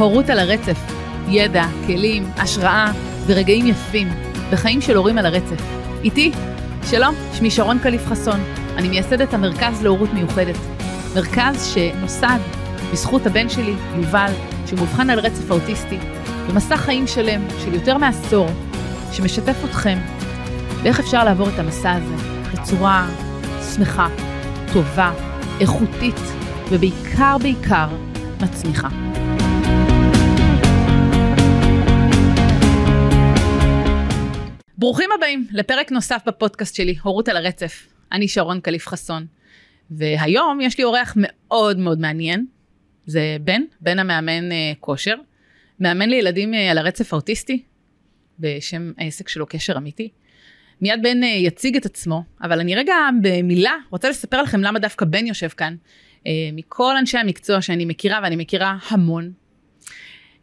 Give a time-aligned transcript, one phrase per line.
[0.00, 0.78] הורות על הרצף,
[1.28, 2.92] ידע, כלים, השראה
[3.26, 4.08] ורגעים יפים
[4.52, 5.62] בחיים של הורים על הרצף.
[6.04, 6.32] איתי,
[6.90, 8.40] שלום, שמי שרון קליף חסון,
[8.76, 10.56] אני מייסדת המרכז להורות מיוחדת.
[11.14, 12.38] מרכז שנוסד
[12.92, 14.32] בזכות הבן שלי, יובל,
[14.66, 15.98] שהוא מאובחן על רצף האוטיסטי,
[16.48, 18.46] במסע חיים שלם של יותר מעשור,
[19.12, 19.98] שמשתף אתכם
[20.82, 22.14] באיך אפשר לעבור את המסע הזה
[22.52, 23.08] בצורה
[23.74, 24.08] שמחה,
[24.72, 25.12] טובה,
[25.60, 26.20] איכותית,
[26.70, 27.88] ובעיקר בעיקר
[28.40, 28.88] מצמיחה.
[34.80, 37.86] ברוכים הבאים לפרק נוסף בפודקאסט שלי, הורות על הרצף.
[38.12, 39.26] אני שרון קליף חסון,
[39.90, 42.46] והיום יש לי אורח מאוד מאוד מעניין.
[43.06, 45.14] זה בן, בן המאמן אה, כושר,
[45.80, 47.62] מאמן לילדים אה, על הרצף האוטיסטי,
[48.38, 50.08] בשם העסק שלו קשר אמיתי.
[50.80, 55.04] מיד בן אה, יציג את עצמו, אבל אני רגע במילה רוצה לספר לכם למה דווקא
[55.04, 55.76] בן יושב כאן.
[56.26, 59.32] אה, מכל אנשי המקצוע שאני מכירה, ואני מכירה המון,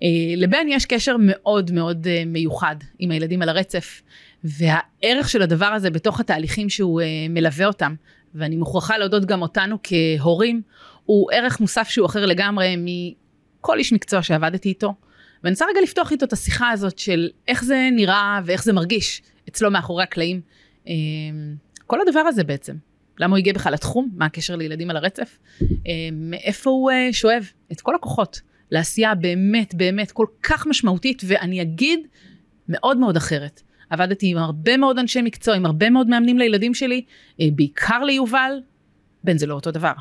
[0.04, 4.02] אה, לבן יש קשר מאוד מאוד אה, מיוחד עם הילדים על הרצף,
[4.44, 7.96] והערך של הדבר הזה בתוך התהליכים שהוא מלווה אותם,
[8.36, 10.62] ואני מוכרחה להודות גם אותנו כהורים,
[11.06, 14.94] הוא ערך מוסף שהוא אחר לגמרי מכל איש מקצוע שעבדתי איתו.
[15.44, 19.22] ואני רוצה רגע לפתוח איתו את השיחה הזאת של איך זה נראה ואיך זה מרגיש
[19.50, 20.42] אצלו מאחורי הקלעים.
[21.88, 22.76] כל הדבר הזה בעצם.
[23.20, 24.10] למה הוא הגיע בכלל לתחום?
[24.16, 25.38] מה הקשר לילדים על הרצף?
[26.12, 32.00] מאיפה הוא שואב את כל הכוחות לעשייה באמת באמת כל כך משמעותית, ואני אגיד
[32.70, 33.62] מאוד מאוד אחרת.
[33.90, 37.02] עבדתי עם הרבה מאוד אנשי מקצוע, עם הרבה מאוד מאמנים לילדים שלי,
[37.40, 38.52] בעיקר ליובל,
[39.24, 39.92] בן זה לא אותו דבר.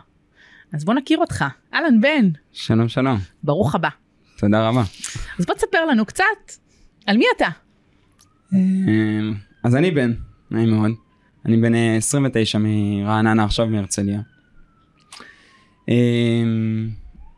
[0.73, 1.45] אז בוא נכיר אותך.
[1.75, 2.29] אהלן בן.
[2.53, 3.19] שלום שלום.
[3.43, 3.89] ברוך הבא.
[4.39, 4.83] תודה רבה.
[5.39, 6.25] אז בוא תספר לנו קצת
[7.07, 7.49] על מי אתה.
[9.65, 10.13] אז אני בן,
[10.51, 10.91] נעים מאוד.
[11.45, 14.21] אני בן 29 מרעננה עכשיו מהרצליה.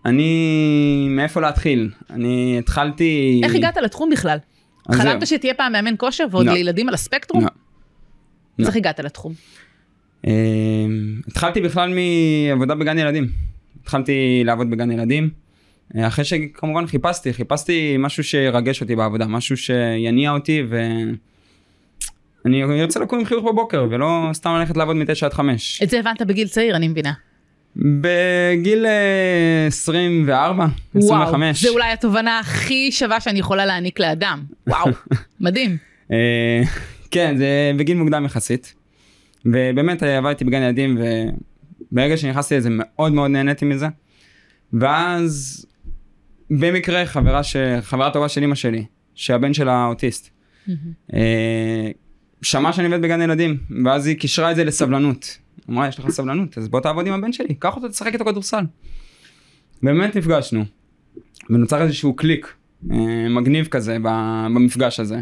[0.06, 1.90] אני, מאיפה להתחיל?
[2.10, 3.40] אני התחלתי...
[3.44, 4.38] איך הגעת לתחום בכלל?
[4.92, 6.52] חלמת שתהיה פעם מאמן כושר ועוד לא.
[6.52, 7.44] לילדים על הספקטרום?
[7.44, 7.48] לא.
[8.58, 9.32] אז איך הגעת לתחום?
[11.26, 13.28] התחלתי בכלל מעבודה בגן ילדים.
[13.82, 15.30] התחלתי לעבוד בגן ילדים.
[15.96, 20.62] אחרי שכמובן חיפשתי, חיפשתי משהו שירגש אותי בעבודה, משהו שיניע אותי
[22.44, 25.82] ואני ארצה לקום עם חיוך בבוקר ולא סתם ללכת לעבוד מ-9 עד 5.
[25.82, 27.12] את זה הבנת בגיל צעיר, אני מבינה.
[27.78, 28.86] בגיל
[29.66, 31.40] 24, אה, 25.
[31.40, 34.42] וואו, זה אולי התובנה הכי שווה שאני יכולה להעניק לאדם.
[34.66, 34.90] וואו,
[35.40, 35.76] מדהים.
[36.12, 36.62] אה,
[37.10, 38.74] כן, זה בגיל מוקדם יחסית.
[39.44, 40.98] ובאמת אה, עבדתי בגן ילדים
[41.92, 43.86] וברגע שנכנסתי לזה מאוד מאוד נהניתי מזה.
[44.72, 45.66] ואז
[46.50, 47.56] במקרה חברה ש...
[47.80, 48.84] חברה טובה של אמא שלי,
[49.14, 50.30] שהבן שלה אוטיסט,
[52.42, 55.38] שמעה שאני עובד בגן ילדים, ואז היא קישרה את זה לסבלנות.
[55.70, 58.64] אמרה, יש לך סבלנות, אז בוא תעבוד עם הבן שלי, קח אותו, תשחק איתו כדורסל.
[59.82, 60.64] באמת נפגשנו,
[61.50, 62.54] ונוצר איזשהו קליק
[62.90, 65.20] אה, מגניב כזה במפגש הזה.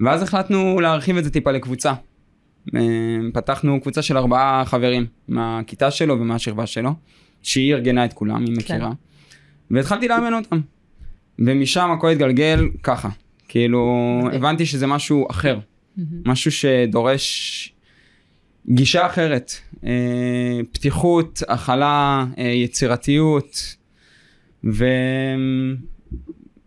[0.00, 1.92] ואז החלטנו להרחיב את זה טיפה לקבוצה.
[2.74, 2.80] אה,
[3.34, 6.94] פתחנו קבוצה של ארבעה חברים מהכיתה שלו ומהשכבה שלו,
[7.42, 8.90] שהיא ארגנה את כולם, היא מכירה.
[8.90, 9.74] כן.
[9.74, 10.60] והתחלתי לאמן אותם.
[11.38, 13.08] ומשם הכל התגלגל ככה.
[13.48, 15.58] כאילו, הבנתי שזה משהו אחר.
[16.26, 17.71] משהו שדורש
[18.68, 19.52] גישה אחרת,
[19.84, 23.76] אה, פתיחות, הכלה, אה, יצירתיות,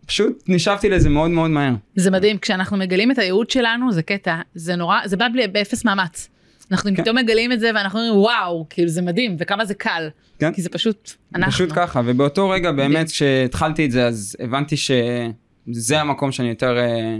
[0.04, 1.74] ופשוט נשאבתי לזה מאוד מאוד מהר.
[1.96, 5.84] זה מדהים, כשאנחנו מגלים את הייעוד שלנו, זה קטע, זה נורא, זה בא בלי, באפס
[5.84, 6.28] מאמץ.
[6.70, 7.02] אנחנו כן.
[7.02, 10.08] פתאום מגלים את זה ואנחנו אומרים וואו, כאילו זה מדהים, וכמה זה קל.
[10.38, 10.52] כן.
[10.52, 11.52] כי זה פשוט אנחנו.
[11.52, 17.16] פשוט ככה, ובאותו רגע באמת כשהתחלתי את זה, אז הבנתי שזה המקום שאני יותר אה,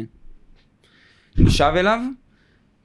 [1.39, 2.01] נשאב אליו.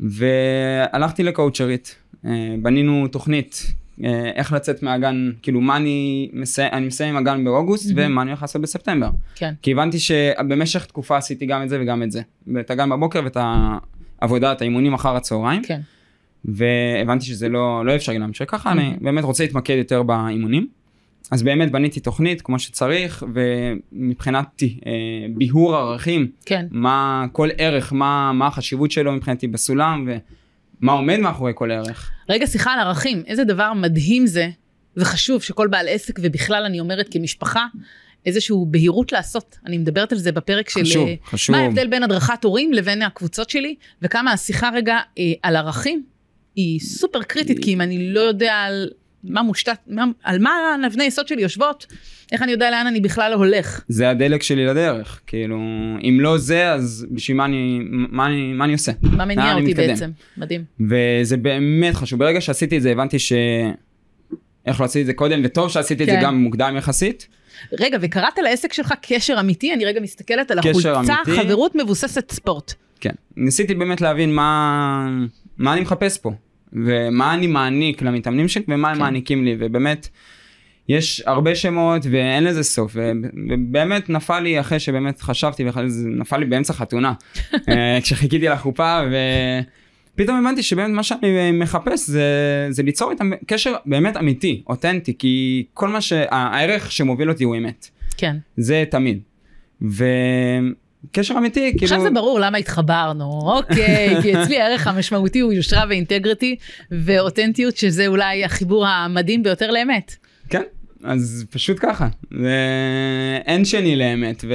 [0.02, 1.96] והלכתי לקואוצ'רית,
[2.26, 3.74] אה, בנינו תוכנית
[4.04, 7.94] אה, איך לצאת מהגן, כאילו מה אני מסיים, אני מסיים עם הגן באוגוסט mm-hmm.
[7.96, 9.10] ומה אני הולך לעשות בספטמבר.
[9.36, 9.54] כן.
[9.62, 12.22] כי הבנתי שבמשך תקופה עשיתי גם את זה וגם את זה.
[12.60, 13.38] את הגן בבוקר ואת
[14.22, 15.64] העבודה, את האימונים אחר הצהריים.
[15.64, 15.82] כן.
[16.46, 18.74] והבנתי שזה לא, לא אפשרי להמשיך ככה, mm-hmm.
[18.74, 20.68] אני באמת רוצה להתמקד יותר באימונים.
[21.32, 24.92] אז באמת בניתי תוכנית כמו שצריך ומבחינת אה,
[25.36, 26.66] ביהור ערכים כן.
[26.72, 30.10] מה כל ערך מה מה החשיבות שלו מבחינתי בסולם
[30.82, 32.12] ומה עומד מאחורי כל ערך.
[32.30, 34.50] רגע שיחה על ערכים איזה דבר מדהים זה
[34.98, 37.66] וחשוב שכל בעל עסק ובכלל אני אומרת כמשפחה
[38.26, 41.56] איזשהו בהירות לעשות אני מדברת על זה בפרק חשוב, של אה, חשוב.
[41.56, 46.04] מה ההבדל בין הדרכת הורים לבין הקבוצות שלי וכמה השיחה רגע אה, על ערכים
[46.56, 48.90] היא סופר קריטית כי אם אני לא יודע על
[49.24, 50.52] מה מושתת, מה, על מה
[50.86, 51.86] נבני יסוד שלי יושבות,
[52.32, 53.82] איך אני יודע לאן אני בכלל הולך.
[53.88, 55.58] זה הדלק שלי לדרך, כאילו,
[56.04, 58.92] אם לא זה, אז בשביל מה אני, מה אני, מה אני עושה?
[59.02, 60.64] מה מניע אותי בעצם, מדהים.
[60.90, 63.34] וזה באמת חשוב, ברגע שעשיתי את זה הבנתי ש...
[64.66, 66.12] איך לא עשיתי את זה קודם, וטוב שעשיתי כן.
[66.12, 66.28] את זה כן.
[66.28, 67.28] גם מוקדם יחסית.
[67.80, 69.74] רגע, וקראת לעסק שלך קשר אמיתי?
[69.74, 71.42] אני רגע מסתכלת על החולצה, אמיתי.
[71.44, 72.74] חברות מבוססת ספורט.
[73.00, 73.14] כן.
[73.38, 75.10] ניסיתי באמת להבין מה,
[75.58, 76.32] מה אני מחפש פה,
[76.74, 79.02] ומה אני מעניק למתאמנים שלי, ומה הם כן.
[79.02, 80.08] מעניקים לי, ובאמת,
[80.90, 83.12] יש הרבה שמות ואין לזה סוף, ו-
[83.50, 85.66] ובאמת נפל לי אחרי שבאמת חשבתי,
[86.06, 87.14] נפל לי באמצע חתונה,
[87.70, 89.00] אה, כשחיכיתי לחופה,
[90.16, 92.24] ופתאום הבנתי שבאמת מה שאני מחפש זה,
[92.70, 96.14] זה ליצור איתם קשר באמת אמיתי, אותנטי, כי כל מה ש...
[96.30, 97.88] הערך שמוביל אותי הוא אמת,
[98.18, 98.38] כן.
[98.58, 99.20] זה תמיד.
[101.06, 101.84] וקשר אמיתי, כאילו...
[101.84, 106.56] עכשיו זה ברור למה התחברנו, אוקיי, כי אצלי הערך המשמעותי הוא יושרה ואינטגריטי
[106.92, 110.16] ואותנטיות, שזה אולי החיבור המדהים ביותר לאמת.
[110.50, 110.64] כן,
[111.04, 112.08] אז פשוט ככה.
[112.32, 114.46] ואין שני לאמת,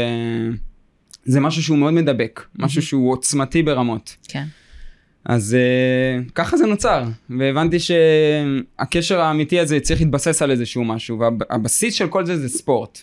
[1.27, 4.17] וזה משהו שהוא מאוד מדבק, משהו שהוא עוצמתי ברמות.
[4.29, 4.45] כן.
[5.25, 7.05] אז uh, ככה זה נוצר,
[7.39, 13.03] והבנתי שהקשר האמיתי הזה צריך להתבסס על איזשהו משהו, והבסיס של כל זה זה ספורט.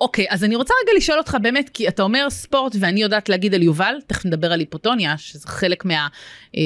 [0.00, 3.54] אוקיי, אז אני רוצה רגע לשאול אותך באמת, כי אתה אומר ספורט ואני יודעת להגיד
[3.54, 6.08] על יובל, תכף נדבר על היפוטוניה, שזה חלק מה...
[6.56, 6.60] אה,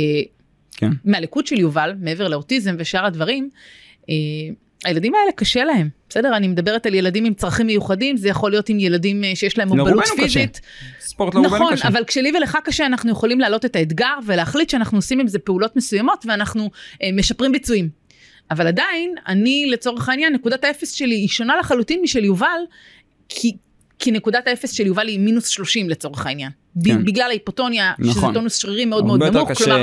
[0.76, 0.90] כן.
[1.04, 3.50] מהלקות של יובל, מעבר לאוטיזם ושאר הדברים.
[4.10, 4.14] אה,
[4.84, 6.36] הילדים האלה קשה להם, בסדר?
[6.36, 9.68] אני מדברת על ילדים עם צרכים מיוחדים, זה יכול להיות עם ילדים אה, שיש להם
[9.68, 10.22] מוגבלות לרובנו קשה.
[10.22, 10.60] פיזית.
[11.00, 11.88] ספורט לרובנו נכון, קשה.
[11.88, 15.76] אבל כשלי ולך קשה, אנחנו יכולים להעלות את האתגר ולהחליט שאנחנו עושים עם זה פעולות
[15.76, 16.70] מסוימות ואנחנו
[17.02, 17.88] אה, משפרים ביצועים.
[18.50, 22.60] אבל עדיין, אני לצורך העניין, נקודת האפס שלי היא שונה לחלוטין משל יובל,
[23.30, 23.56] כי,
[23.98, 26.50] כי נקודת האפס של יובל היא מינוס 30 לצורך העניין.
[26.84, 27.04] כן.
[27.04, 28.12] בגלל ההיפוטוניה, נכון.
[28.12, 28.34] שזה.
[28.34, 29.76] טונוס שרירים מאוד מאוד נמוך, כלומר,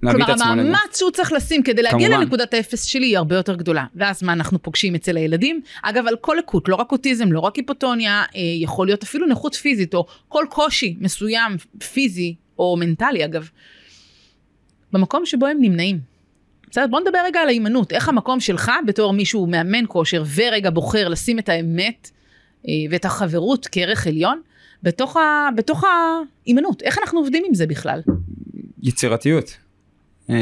[0.00, 0.42] כלומר.
[0.44, 2.22] המאמץ שהוא צריך לשים כדי להגיע כמובן.
[2.22, 3.84] לנקודת האפס שלי היא הרבה יותר גדולה.
[3.94, 5.60] ואז מה אנחנו פוגשים אצל הילדים?
[5.82, 9.54] אגב, על כל לקות, לא רק אוטיזם, לא רק היפוטוניה, אה, יכול להיות אפילו נכות
[9.54, 11.52] פיזית, או כל קושי מסוים,
[11.92, 13.48] פיזי או מנטלי אגב,
[14.92, 15.98] במקום שבו הם נמנעים.
[16.70, 17.92] בסדר, בוא נדבר רגע על ההימנעות.
[17.92, 22.10] איך המקום שלך בתור מישהו מאמן כושר ורגע בוחר לשים את האמת
[22.90, 24.40] ואת החברות כערך עליון
[24.82, 26.82] בתוך, ה, בתוך ההימנעות.
[26.82, 28.00] איך אנחנו עובדים עם זה בכלל?
[28.82, 29.56] יצירתיות.
[30.28, 30.34] אמ,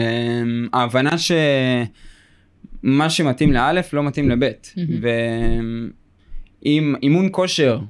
[0.73, 4.75] ההבנה שמה שמתאים לאלף לא מתאים לבית.
[6.63, 7.81] ואם אימון כושר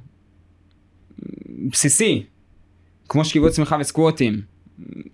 [1.71, 2.23] בסיסי,
[3.09, 4.41] כמו שכיבות צמיחה וסקווטים,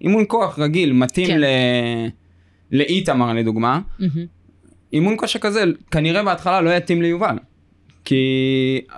[0.02, 1.40] אימון כוח רגיל מתאים כן.
[1.40, 1.46] ל...
[2.72, 4.25] לאיתמר לדוגמה, מהמם.
[4.94, 7.38] אימון כושר כזה כנראה בהתחלה לא יתאים ליובל.
[8.07, 8.25] כי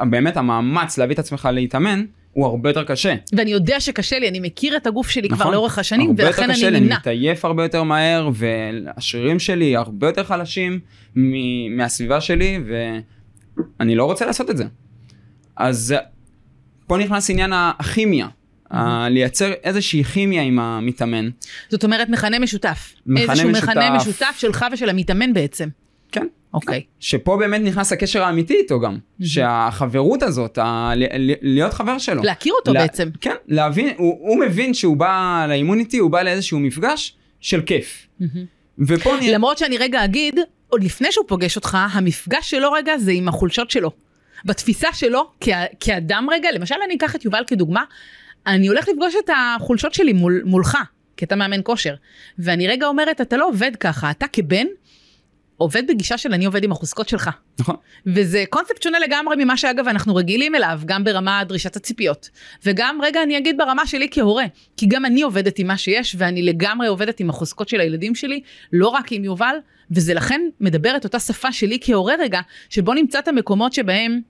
[0.09, 3.15] באמת המאמץ להביא את עצמך להתאמן הוא הרבה יותר קשה.
[3.33, 5.53] ואני יודע שקשה לי, אני מכיר את הגוף שלי כבר נכון.
[5.53, 6.95] לאורך השנים, הרבה יותר ולכן קשה אני לי, נמנע.
[6.97, 10.79] מתעייף הרבה יותר מהר והשרירים שלי הרבה יותר חלשים
[11.15, 12.59] מ- מהסביבה שלי
[13.79, 14.63] ואני לא רוצה לעשות את זה.
[15.57, 15.95] אז
[16.87, 18.27] פה נכנס עניין הכימיה,
[18.71, 21.29] ה- לייצר איזושהי כימיה עם המתאמן.
[21.69, 22.93] זאת אומרת מכנה משותף.
[23.05, 23.67] מכנה איזשהו משותף.
[23.69, 25.67] מכנה משותף שלך ושל המתאמן בעצם.
[26.11, 26.27] כן.
[26.53, 26.83] אוקיי.
[26.99, 32.23] שפה באמת נכנס הקשר האמיתי איתו גם, שהחברות הזאת, ה- ל- ל- להיות חבר שלו.
[32.23, 33.09] להכיר אותו לה- בעצם.
[33.21, 38.07] כן, להבין, הוא, הוא מבין שהוא בא לאימון איתי, הוא בא לאיזשהו מפגש של כיף.
[38.19, 38.45] מהמם.
[38.87, 39.33] ופה נראה...
[39.33, 40.39] למרות שאני רגע אגיד,
[40.69, 43.91] עוד לפני שהוא פוגש אותך, המפגש שלו רגע זה עם החולשות שלו.
[44.45, 47.83] בתפיסה שלו, כ- כאדם רגע, למשל אני אקח את יובל כדוגמה,
[48.47, 50.77] אני הולך לפגוש את החולשות שלי מול, מולך,
[51.17, 51.95] כי אתה מאמן כושר.
[52.39, 54.65] ואני רגע אומרת, אתה לא עובד ככה, אתה כבן,
[55.59, 57.29] עובד בגישה של אני עובד עם החוזקות שלך.
[57.59, 57.75] נכון.
[58.05, 62.29] וזה קונספט שונה לגמרי ממה שאגב אנחנו רגילים אליו, גם ברמה דרישת הציפיות.
[62.65, 64.45] וגם רגע אני אגיד ברמה שלי כהורה,
[64.77, 68.41] כי גם אני עובדת עם מה שיש, ואני לגמרי עובדת עם החוזקות של הילדים שלי,
[68.73, 69.55] לא רק עם יובל,
[69.91, 72.39] וזה לכן מדבר את אותה שפה שלי כהורה רגע,
[72.69, 74.21] שבו נמצא את המקומות שבהם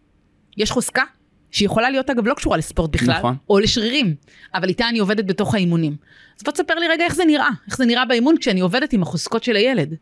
[0.57, 1.03] יש חוזקה,
[1.51, 3.35] שיכולה להיות אגב לא קשורה לספורט בכלל, נכון.
[3.49, 4.15] או לשרירים,
[4.53, 5.95] אבל איתה אני עובדת בתוך האימונים.
[6.37, 9.03] אז בוא תספר לי רגע איך זה נראה, איך זה נראה באימון כשאני עובדת עם
[9.03, 9.95] החוזקות של הילד.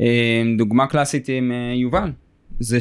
[0.00, 2.10] אה, דוגמה קלאסית עם אה, יובל,
[2.60, 2.78] זה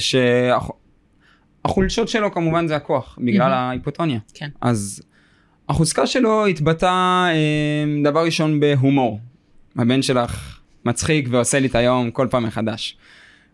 [1.66, 3.52] שהחולשות שלו כמובן זה הכוח, בגלל.
[3.52, 4.20] ההיפוטוניה.
[4.34, 4.50] כן.
[4.62, 5.02] אז
[5.70, 9.20] החוזקה שלו התבטאה אה, דבר ראשון בהומור.
[9.78, 12.98] הבן שלך מצחיק ועושה לי את היום כל פעם מחדש.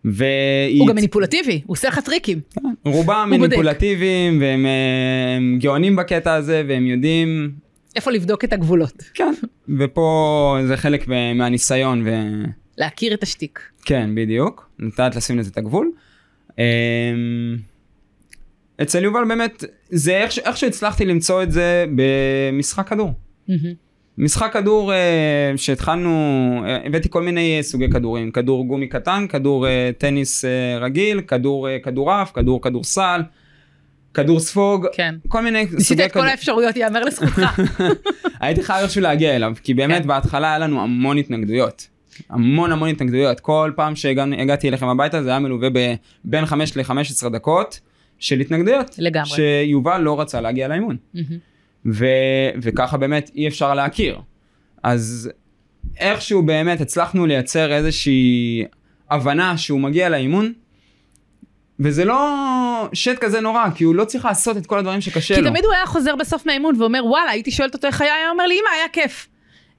[0.06, 0.80] והיא...
[0.80, 2.40] הוא גם מניפולטיבי, הוא עושה לך טריקים.
[2.86, 3.56] רובם הוא בודק.
[3.56, 7.52] מניפולטיביים והם אה, הם גאונים בקטע הזה והם יודעים,
[7.96, 9.04] איפה לבדוק את הגבולות.
[9.14, 9.34] כן,
[9.80, 12.10] ופה זה חלק מ- מהניסיון ו...
[12.78, 13.60] להכיר את השטיק.
[13.86, 14.70] כן, בדיוק.
[14.80, 15.92] נתת לשים לזה את הגבול.
[16.58, 16.64] אמ,
[18.82, 23.14] אצל יובל באמת, זה איך, איך שהצלחתי למצוא את זה במשחק כדור.
[24.18, 26.10] משחק כדור אה, שהתחלנו,
[26.66, 29.66] אה, הבאתי כל מיני אה, סוגי כדורים, כדור גומי קטן, כדור
[29.98, 30.46] טניס
[30.82, 33.22] רגיל, כדור כדורעף, כדור כדורסל,
[34.14, 35.16] כדור ספוג, כן.
[35.28, 37.62] כל מיני ניסית סוגי את כל האפשרויות, יאמר לזכותך.
[38.42, 40.08] הייתי חייב איכשהו להגיע אליו, כי באמת כן.
[40.08, 41.88] בהתחלה היה לנו המון התנגדויות.
[42.30, 43.40] המון המון התנגדויות.
[43.40, 45.70] כל פעם שהגעתי אליכם הביתה זה היה מלווה
[46.24, 47.80] בין 5 ל-15 דקות
[48.20, 48.96] של התנגדויות.
[48.98, 49.30] לגמרי.
[49.30, 50.98] שיובל לא רצה להגיע לאימון.
[51.14, 51.38] מהמם.
[51.86, 52.06] ו,
[52.62, 54.20] וככה באמת אי אפשר להכיר.
[54.84, 55.32] אז
[56.00, 58.64] איכשהו באמת הצלחנו לייצר איזושהי
[59.12, 60.54] הבנה שהוא מגיע לאימון,
[61.80, 65.42] וזה לא שט כזה נורא, כי הוא לא צריך לעשות את כל הדברים שקשה כי
[65.42, 65.50] לו.
[65.50, 68.46] תמיד הוא היה חוזר בסוף מהאימון ואומר וואלה הייתי שואלת אותו איך היה, היה אומר
[68.48, 69.28] לי אמא היה כיף.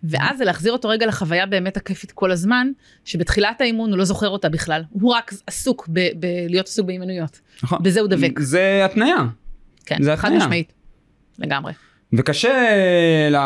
[0.08, 2.70] ואז זה להחזיר אותו רגע לחוויה באמת הכיפית כל הזמן,
[3.04, 7.40] שבתחילת האימון הוא לא זוכר אותה בכלל, הוא רק עסוק בלהיות עסוק באימנויות.
[7.62, 7.78] נכון.
[7.82, 8.38] בזה הוא דבק.
[8.38, 9.16] זה התניה,
[9.86, 10.30] כן, זה חד.
[10.32, 10.72] משמעית.
[11.38, 11.72] לגמרי.
[12.16, 12.52] וקשה
[13.30, 13.36] ל...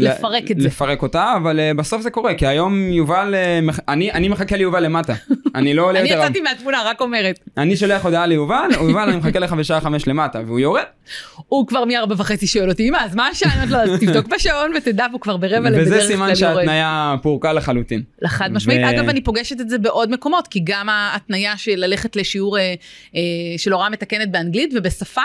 [0.00, 0.66] לפרק את זה.
[0.66, 4.56] לפרק אותה, אבל אה, בסוף זה קורה, כי היום יובל, אה, מח- אני, אני מחכה
[4.56, 5.14] ליובל למטה.
[5.54, 6.22] אני לא עולה אני יותר...
[6.22, 7.38] יצאתי מהתמונה, רק אומרת.
[7.56, 10.82] אני שולח הודעה ליובל, יובל אני מחכה לך בשעה חמש למטה, והוא יורד.
[11.48, 13.52] הוא כבר מארבע וחצי שואל אותי, אמא, אז מה השעה?
[13.52, 16.34] אני אומרת לו, אז תבדוק בשעון ותדע, והוא כבר ברבע לבדרך וזה סימן.
[16.36, 18.02] שההתניה פורקה לחלוטין.
[18.22, 18.80] לחד משמעית.
[18.84, 22.74] אגב, אני פוגשת את זה בעוד מקומות, כי גם ההתניה של ללכת לשיעור אה,
[23.56, 25.20] של הוראה מתקנת באנגלית ובשפה,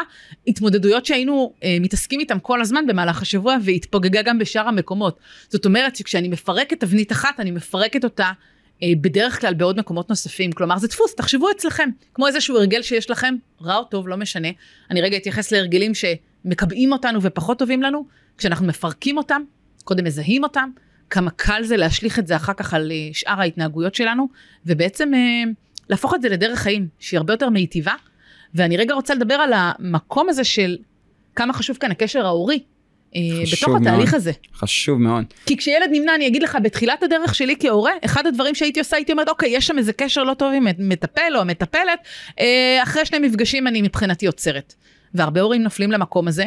[0.47, 5.19] התמודדויות שהיינו מתעסקים איתם כל הזמן במהלך השבוע, והתפוגגה גם בשאר המקומות.
[5.49, 8.31] זאת אומרת שכשאני מפרקת תבנית אחת, אני מפרקת אותה.
[8.83, 13.09] אה, בדרך כלל בעוד מקומות נוספים, כלומר זה דפוס, תחשבו אצלכם, כמו איזשהו הרגל שיש
[13.09, 14.47] לכם, רע או טוב, לא משנה.
[14.91, 18.05] אני רגע אתייחס להרגלים שמקבעים אותנו ופחות טובים לנו,
[18.37, 19.41] כשאנחנו מפרקים אותם,
[19.83, 20.69] קודם מזהים אותם,
[21.09, 24.27] כמה קל זה להשליך את זה אחר כך על אה, שאר ההתנהגויות שלנו,
[24.65, 25.43] ובעצם אה,
[25.89, 27.93] להפוך את זה לדרך חיים שהיא הרבה יותר מיטיבה.
[28.53, 30.77] ואני רגע רוצה לדבר על המקום הזה של
[31.35, 32.63] כמה חשוב כאן הקשר ההורי.
[33.15, 34.15] אה, בתוך התהליך מאוד.
[34.15, 34.31] הזה.
[34.55, 35.25] חשוב מאוד.
[35.45, 39.11] כי כשילד נמנע, אני אגיד לך, בתחילת הדרך שלי כהורה, אחד הדברים שהייתי עושה, הייתי
[39.11, 41.99] אומרת, אוקיי, יש שם איזה קשר לא טוב עם מטפל או המטפלת,
[42.39, 44.73] אה, אחרי שני מפגשים אני מבחינתי עוצרת.
[45.13, 46.45] והרבה הורים נופלים למקום הזה.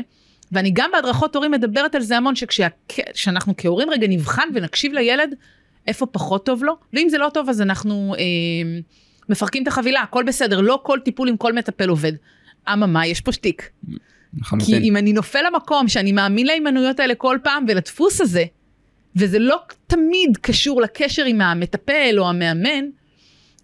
[0.53, 5.35] ואני גם בהדרכות הורים מדברת על זה המון, שכשאנחנו כהורים רגע נבחן ונקשיב לילד,
[5.87, 8.81] איפה פחות טוב לו, ואם זה לא טוב אז אנחנו אה,
[9.29, 12.13] מפרקים את החבילה, הכל בסדר, לא כל טיפול עם כל מטפל עובד.
[12.73, 13.71] אממה, יש פה שטיק.
[14.37, 14.83] כי לחלוטין.
[14.83, 18.45] אם אני נופל למקום שאני מאמין להימנויות האלה כל פעם ולדפוס הזה,
[19.17, 22.85] וזה לא תמיד קשור לקשר עם המטפל או המאמן,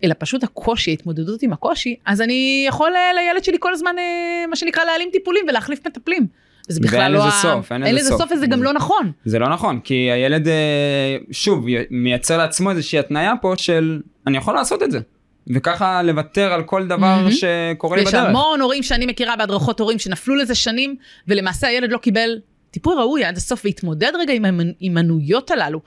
[0.04, 4.46] אלא פשוט הקושי, ההתמודדות עם הקושי, אז אני יכול אה, לילד שלי כל הזמן, אה,
[4.50, 6.26] מה שנקרא, להעלים טיפולים ולהחליף מטפלים.
[6.70, 7.18] וזה בכלל ואין לא...
[7.18, 8.20] לזה ה- סוף, אין לזה לזה סוף.
[8.22, 9.12] סוף וזה גם לא נכון.
[9.24, 14.54] זה לא נכון, כי הילד, אה, שוב, מייצר לעצמו איזושהי התניה פה של אני יכול
[14.54, 15.00] לעשות את זה.
[15.46, 17.30] וככה לוותר על כל דבר מהמם.
[17.30, 18.14] שקורה לי בדרך.
[18.14, 20.96] המון הורים שאני מכירה בהדרכות הורים שנפלו לזה שנים,
[21.28, 22.38] ולמעשה הילד לא קיבל
[22.70, 25.80] טיפול ראוי עד הסוף והתמודד רגע עם ההימנויות הללו.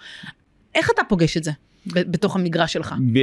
[0.75, 1.51] איך אתה פוגש את זה
[1.85, 2.95] בתוך המגרש שלך?
[3.13, 3.19] ב...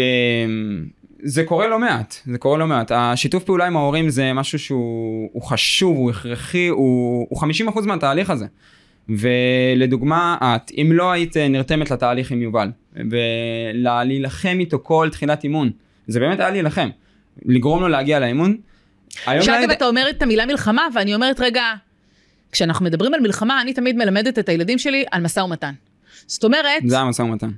[1.25, 2.93] זה קורה לא מעט, זה קורה לא מעט.
[2.95, 8.31] השיתוף פעולה עם ההורים זה משהו שהוא הוא חשוב, הוא הכרחי, הוא, הוא 50% מהתהליך
[8.31, 8.47] הזה.
[9.09, 12.71] ולדוגמה, את, אם לא היית נרתמת לתהליך עם יובל,
[13.11, 15.71] ולהילחם איתו כל תחילת אימון,
[16.07, 16.89] זה באמת היה להילחם.
[17.45, 18.57] לגרום לו להגיע לאימון.
[19.11, 21.63] שאגב לילד- אתה אומר את המילה מלחמה ואני אומרת רגע,
[22.53, 25.73] כשאנחנו מדברים על מלחמה אני תמיד מלמדת את הילדים שלי על משא ומתן.
[26.27, 27.51] זאת אומרת, זה המשא ומתן.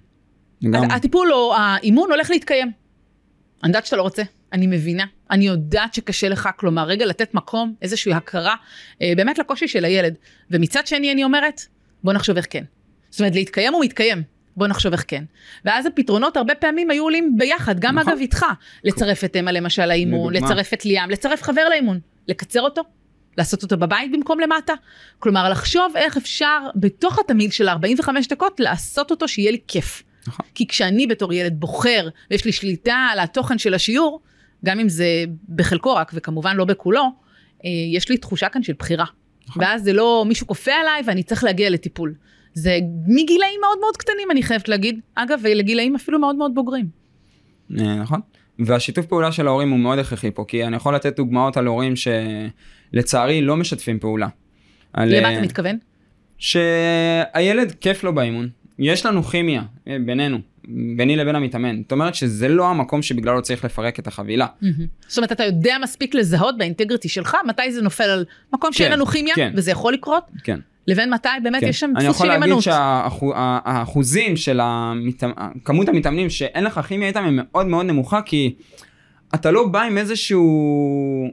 [0.63, 0.89] לגמרי.
[0.95, 2.71] הטיפול או האימון הולך להתקיים.
[3.63, 4.23] אני יודעת שאתה לא רוצה,
[4.53, 8.55] אני מבינה, אני יודעת שקשה לך, כלומר רגע לתת מקום, איזושהי הכרה,
[9.03, 10.15] אה, באמת לקושי של הילד.
[10.51, 11.61] ומצד שני אני אומרת,
[12.05, 12.65] בוא נחשוב איך כן.
[13.11, 14.23] זאת אומרת להתקיים הוא מתקיים,
[14.57, 15.25] בוא נחשוב איך כן.
[15.65, 18.13] ואז הפתרונות הרבה פעמים היו עולים ביחד, גם נכון.
[18.13, 18.47] אגב איתך,
[18.85, 20.35] לצרף את אמה למשל לאימון.
[20.35, 22.83] לצרף את ליאם, לצרף חבר לאימון, לקצר אותו.
[23.39, 24.73] לעשות אותו בבית במקום למטה.
[25.19, 30.03] כלומר, לחשוב איך אפשר בתוך התמהיל של 45 דקות לעשות אותו שיהיה לי כיף.
[30.27, 30.47] נכון.
[30.55, 34.21] כי כשאני בתור ילד בוחר ויש לי שליטה על התוכן של השיעור,
[34.65, 37.03] גם אם זה בחלקו רק וכמובן לא בכולו,
[37.65, 39.05] אה, יש לי תחושה כאן של בחירה.
[39.49, 39.63] נכון.
[39.63, 42.15] ואז זה לא מישהו כופה עליי ואני צריך להגיע לטיפול.
[42.55, 46.87] זה מגילאים מאוד מאוד קטנים אני חייבת להגיד, אגב ולגילאים אפילו מאוד מאוד בוגרים.
[47.79, 48.21] אה, נכון.
[48.59, 51.95] והשיתוף פעולה של ההורים הוא מאוד הכרחי פה, כי אני יכול לתת דוגמאות על הורים
[51.97, 54.29] שלצערי לא משתפים פעולה.
[54.93, 55.79] על, למה אה, אתה מתכוון?
[56.39, 60.39] שהילד כיף לו באימון, יש לנו כימיה אה, בינינו,
[60.97, 61.83] ביני לבין המתאמן.
[61.83, 64.47] זאת אומרת שזה לא המקום שבגללו צריך לפרק את החבילה.
[65.09, 68.95] זאת אומרת אתה יודע מספיק לזהות באינטגריטי שלך מתי זה נופל על מקום שאין כן,
[68.95, 69.53] לנו כימיה כן.
[69.57, 70.61] וזה יכול לקרות כן.
[70.87, 71.69] לבין מתי באמת כן.
[71.69, 72.63] יש שם אני דפוס יכול של להגיד הימנעות.
[72.63, 75.31] שהאחוזים של המתאמ...
[75.65, 78.55] כמות המתאמנים שאין לך כימיה איתם היא מאוד מאוד נמוכה כי
[79.35, 81.31] אתה לא בא עם איזשהו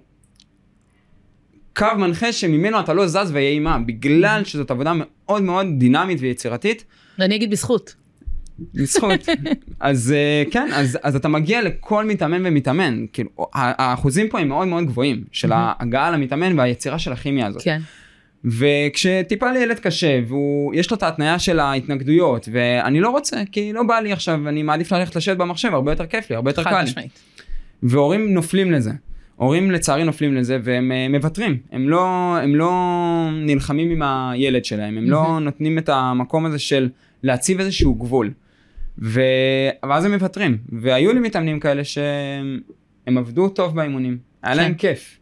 [1.75, 6.84] קו מנחה שממנו אתה לא זז ויהיה אימה בגלל שזאת עבודה מאוד מאוד דינמית ויצירתית.
[7.20, 7.96] ואני אגיד בזכות.
[8.74, 9.20] בזכות.
[9.79, 14.67] אז אה, כן, אז, אז אתה מגיע לכל מתאמן ומתאמן, כאילו, האחוזים פה הם מאוד
[14.67, 15.51] מאוד גבוהים, של.
[15.51, 17.62] ההגעה למתאמן והיצירה של הכימיה הזאת.
[17.62, 17.79] כן.
[18.45, 24.00] וכשטיפה לילד קשה ויש לו את ההתניה של ההתנגדויות ואני לא רוצה כי לא בא
[24.00, 27.07] לי עכשיו אני מעדיף ללכת לשבת במחשב הרבה יותר כיף לי הרבה יותר קל לי.
[27.83, 28.91] והורים נופלים לזה.
[29.36, 32.71] הורים לצערי נופלים לזה והם אה, מוותרים, הם לא, הם לא
[33.33, 36.89] נלחמים עם הילד שלהם, הם לא נותנים את המקום הזה של
[37.24, 38.31] להציב איזשהו גבול.
[39.00, 39.21] ו...
[39.89, 44.77] ואז הם מוותרים, והיו לי מתאמנים כאלה שהם עבדו טוב באימונים, היה להם כן.
[44.77, 45.17] כיף.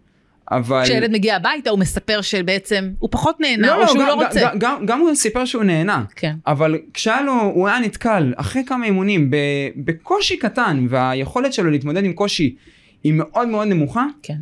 [0.52, 0.84] אבל...
[0.84, 4.14] כשילד מגיע הביתה הוא מספר שבעצם הוא פחות נהנה לא, או לא, שהוא גם, לא
[4.14, 4.42] רוצה.
[4.42, 6.36] גם, גם, גם הוא סיפר שהוא נהנה, כן.
[6.48, 9.36] אבל כשהיה לו, הוא היה נתקל אחרי כמה אימונים ב,
[9.76, 12.56] בקושי קטן, והיכולת שלו להתמודד עם קושי
[13.04, 14.38] היא מאוד מאוד נמוכה, כן.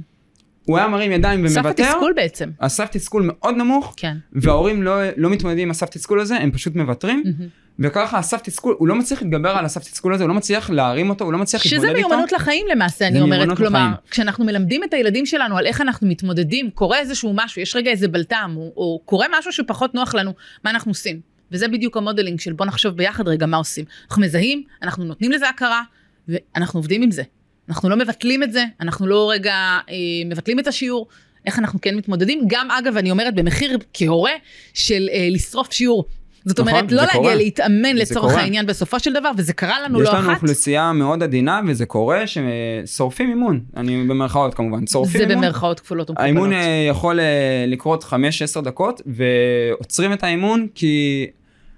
[0.65, 2.49] הוא היה מרים ידיים סף ומוותר, התסכול בעצם.
[2.61, 4.17] הסף תסכול מאוד נמוך, כן.
[4.31, 7.49] וההורים לא, לא מתמודדים עם הסף תסכול הזה, הם פשוט מוותרים, מהמם.
[7.79, 11.10] וככה הסף תסכול, הוא לא מצליח להתגבר על הסף תסכול הזה, הוא לא מצליח להרים
[11.10, 12.07] אותו, הוא לא מצליח שזה להתמודד איתו.
[12.07, 13.57] מיומנות לחיים למעשה, אני אומרת.
[13.57, 13.93] כלומר, לחיים.
[14.12, 18.07] כשאנחנו מלמדים את הילדים שלנו על איך אנחנו מתמודדים, קורה איזשהו משהו, יש רגע איזה
[18.07, 21.19] בלטם, או, או קורה משהו שפחות נוח לנו, מה אנחנו עושים?
[21.51, 23.86] וזה בדיוק המודלינג של בוא נחשוב ביחד רגע מה עושים.
[24.10, 25.81] אנחנו מזהים, אנחנו נותנים לזה הכרה,
[26.27, 27.24] ואנחנו עובדים עם זה.
[27.69, 29.53] אנחנו לא מבטלים את זה, אנחנו לא רגע
[29.89, 31.07] אה, מבטלים את השיעור,
[31.46, 32.43] איך אנחנו כן מתמודדים.
[32.48, 34.31] גם אגב, אני אומרת במחיר כהורה
[34.74, 36.05] של אה, לשרוף שיעור.
[36.48, 37.36] זאת נכון, אומרת, זה לא להגיע קורה.
[37.36, 38.42] להתאמן זה לצורך קורה.
[38.42, 40.36] העניין בסופו של דבר, וזה קרה לנו יש לא לנו אחת.
[40.36, 45.44] אוכלוסייה מאוד עדינה וזה קורה ששורפים אימון, אני במרכאות כמובן, שורפים זה אימון.
[45.44, 46.25] במרכאות כפולות ומכופלות.
[46.25, 47.25] האימון אה, יכול אה,
[47.68, 48.04] לקרות
[48.58, 51.25] 5-10 דקות ועוצרים את האימון כי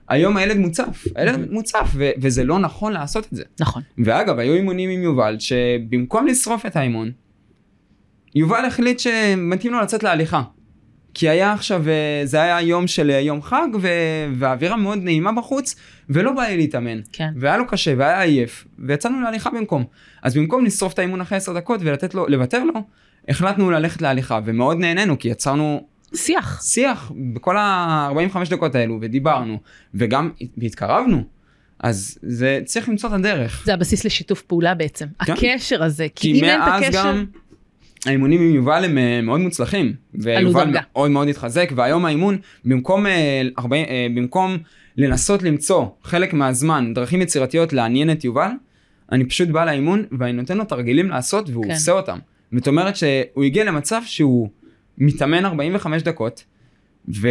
[0.09, 3.43] היום הילד מוצף, הילד מוצף ו- וזה לא נכון לעשות את זה.
[3.59, 3.81] נכון.
[4.05, 7.11] ואגב היו אימונים עם יובל שבמקום לשרוף את האימון,
[8.35, 10.41] יובל החליט שמתאים לו לצאת להליכה.
[11.13, 13.87] כי היה עכשיו, אה, זה היה יום של אה, יום חג ו-
[14.35, 15.75] והאווירה מאוד נעימה בחוץ
[16.09, 16.99] ולא בא לי להתאמן.
[17.11, 17.29] כן.
[17.35, 19.83] והיה לו קשה והיה עייף ויצאנו להליכה במקום.
[20.23, 22.73] אז במקום לשרוף את האימון אחרי 10 דקות ולתת לו, לוותר לו,
[23.29, 26.61] החלטנו ללכת להליכה ומאוד נהנינו כי יצרנו שיח.
[26.63, 29.59] שיח בכל ה-45 דקות האלו ודיברנו
[29.93, 31.23] וגם התקרבנו.
[31.79, 33.63] אז זה צריך למצוא את הדרך.
[33.65, 35.05] זה הבסיס לשיתוף פעולה בעצם.
[35.25, 35.33] כן.
[35.33, 36.07] הקשר הזה.
[36.15, 37.03] כי כי אם אין את מאז הקשר...
[37.05, 37.25] גם
[38.05, 39.93] האימונים עם יובל הם אה, מאוד מוצלחים.
[40.13, 40.71] ויובל.
[40.93, 44.57] מאוד מאוד התחזק והיום האימון במקום, אה, 40, אה, במקום
[44.97, 48.49] לנסות למצוא חלק מהזמן דרכים יצירתיות לעניין את יובל,
[49.11, 51.71] אני פשוט בא לאימון ואני נותן לו תרגילים לעשות והוא כן.
[51.71, 52.19] עושה אותם.
[52.55, 54.49] זאת אומרת שהוא הגיע למצב שהוא
[54.97, 56.43] מתאמן 45 דקות.
[57.07, 57.27] ו-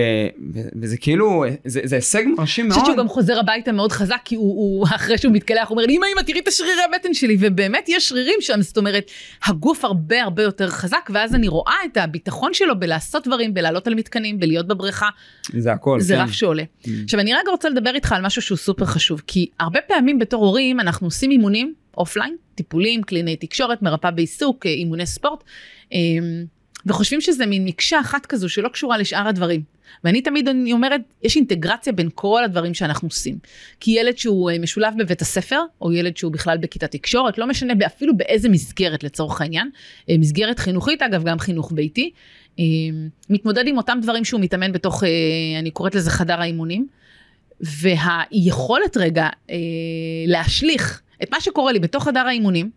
[0.55, 2.81] ו- וזה כאילו זה, זה הישג מרשים אני מאוד.
[2.81, 5.87] חושבת שהוא גם חוזר הביתה מאוד חזק, כי הוא, הוא אחרי שהוא מתקלח, הוא אומר
[5.87, 9.11] לי, אמא, אמא, תראי את השרירי הבטן שלי, ובאמת יש שרירים שם, זאת אומרת,
[9.45, 13.95] הגוף הרבה הרבה יותר חזק, ואז אני רואה את הביטחון שלו בלעשות דברים, בלעלות על
[13.95, 15.09] מתקנים, בלהיות בבריכה,
[15.53, 16.01] זה הכל.
[16.01, 16.21] זה כן.
[16.21, 16.63] רף שעולה.
[16.63, 16.89] ממ.
[17.05, 20.45] עכשיו, אני רגע רוצה לדבר איתך על משהו שהוא סופר חשוב, כי הרבה פעמים בתור
[20.45, 25.45] הורים אנחנו עושים אימונים אופליין, טיפולים, קלינאי תקשורת, מרפאה בעיסוק, אה, אימוני ספורט,
[25.93, 25.99] אה,
[26.87, 29.79] וחושבים שזה מין מקשה אחת כזו שלא קשורה לשאר הדברים.
[30.05, 33.39] ואני תמיד אני אומרת, יש אינטגרציה בין כל הדברים שאנחנו עושים.
[33.81, 37.75] כי ילד שהוא אה, משולב בבית הספר, או ילד שהוא בכלל בכיתת תקשורת, לא משנה
[37.87, 39.71] אפילו באיזה מסגרת לצורך העניין,
[40.11, 42.11] אה, מסגרת חינוכית אגב, גם חינוך ביתי,
[42.59, 42.65] אה,
[43.31, 45.05] מתמודד עם אותם דברים שהוא מתאמן בתוך,
[45.59, 46.87] אני קוראת לזה חדר האימונים,
[47.61, 49.29] והיכולת רגע
[50.27, 52.71] להשליך את מה שקורה לי בתוך חדר האימונים,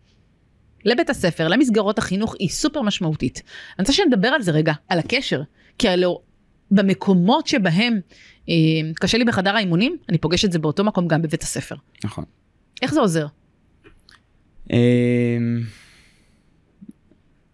[0.85, 3.41] לבית הספר, למסגרות החינוך, היא סופר משמעותית.
[3.79, 5.41] אני רוצה שנדבר על זה רגע, על הקשר.
[5.77, 6.19] כי הלא,
[6.71, 7.99] במקומות שבהם
[8.49, 8.53] אה,
[8.95, 11.75] קשה לי בחדר האימונים, אני פוגשת את זה באותו מקום גם בבית הספר.
[12.03, 12.23] נכון.
[12.81, 13.25] איך זה עוזר?
[14.71, 14.77] אמ,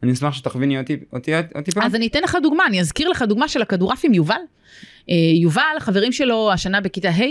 [0.03, 1.83] אני אשמח שתכוויני אותי אותי אותי פעם.
[1.83, 4.35] אז אני אתן לך דוגמה, אני אזכיר לך דוגמה של הכדורעף עם יובל.
[5.09, 7.23] אה, יובל, החברים שלו השנה בכיתה ה',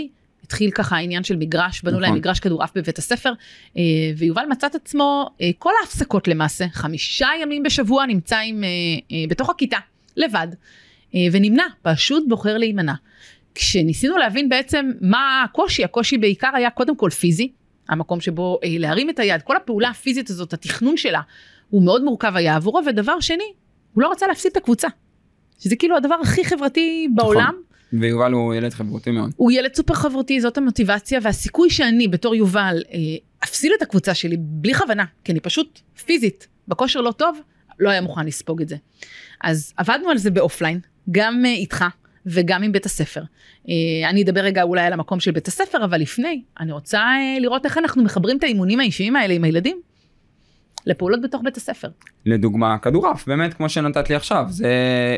[0.47, 2.01] התחיל ככה העניין של מגרש, בנו נכון.
[2.01, 3.33] להם מגרש כדורעף בבית הספר,
[3.77, 3.81] אה,
[4.17, 9.49] ויובל מצא את עצמו אה, כל ההפסקות למעשה, חמישה ימים בשבוע נמצא עם, אה, בתוך
[9.49, 9.77] הכיתה,
[10.17, 10.47] לבד,
[11.31, 12.93] ונמנע, פשוט בוחר להימנע.
[13.55, 17.51] כשניסינו להבין בעצם מה הקושי, הקושי בעיקר היה קודם כל פיזי,
[17.89, 21.21] המקום שבו אה, להרים את היד, כל הפעולה הפיזית הזאת, התכנון שלה,
[21.69, 23.53] הוא מאוד מורכב היה עבורו, ודבר שני,
[23.93, 24.87] הוא לא רצה להפסיד את הקבוצה.
[25.59, 27.53] שזה כאילו הדבר הכי חברתי בעולם.
[27.93, 29.31] ויובל הוא ילד חברותי מאוד.
[29.35, 32.99] הוא ילד סופר חברותי, זאת המוטיבציה, והסיכוי שאני בתור יובל אה,
[33.43, 37.39] אפסיד את הקבוצה שלי בלי כוונה, כי אני פשוט פיזית בכושר לא טוב,
[37.79, 38.75] לא היה מוכן לספוג את זה.
[39.43, 40.79] אז עבדנו על זה באופליין,
[41.11, 41.85] גם אה, איתך
[42.25, 43.23] וגם עם בית הספר.
[43.69, 47.03] אה, אני אדבר רגע אולי על המקום של בית הספר, אבל לפני, אני רוצה
[47.39, 49.81] לראות איך אנחנו מחברים את האימונים האישיים האלה עם הילדים
[50.87, 51.87] לפעולות בתוך בית הספר.
[52.25, 54.67] לדוגמה כדורעף באמת כמו שנתת לי עכשיו זה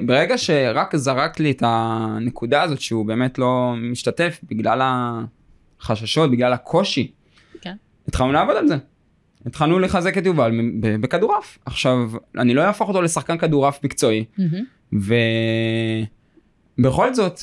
[0.05, 4.81] ברגע שרק זרקת לי את הנקודה הזאת שהוא באמת לא משתתף בגלל
[5.81, 7.11] החששות בגלל הקושי.
[7.61, 7.75] כן.
[8.07, 8.77] התחלנו לעבוד על זה.
[9.45, 14.63] התחלנו לחזק את יובל בכדורעף עכשיו אני לא אהפוך אותו לשחקן כדורעף מקצועי מהמם.
[16.79, 17.39] ובכל זאת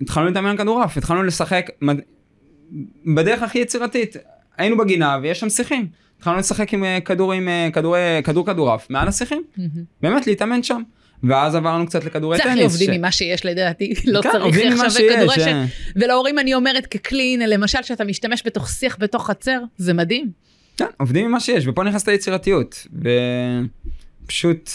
[0.00, 2.00] התחלנו להתאמן כדורעף התחלנו לשחק מד-
[3.16, 4.16] בדרך הכי יצירתית
[4.58, 5.86] היינו בגינה ויש שם שיחים.
[6.18, 9.42] התחלנו לשחק עם אה, כדורים, אה, כדורי, כדור כדורעף מעל השיחים.
[10.02, 10.82] באמת להתאמן שם.
[11.24, 12.52] ואז עברנו קצת לכדורי טניס.
[12.52, 15.46] הכי עובדים ש- ממה שיש לדעתי, לא כן, צריך ממה עכשיו כדורשת.
[15.46, 15.64] אה.
[15.96, 20.30] ולהורים אני אומרת ככלי, הנה, למשל שאתה משתמש בתוך שיח בתוך חצר, זה מדהים.
[20.76, 22.86] כן, עובדים עם מה שיש, ופה נכנסת היצירתיות,
[24.24, 24.70] ופשוט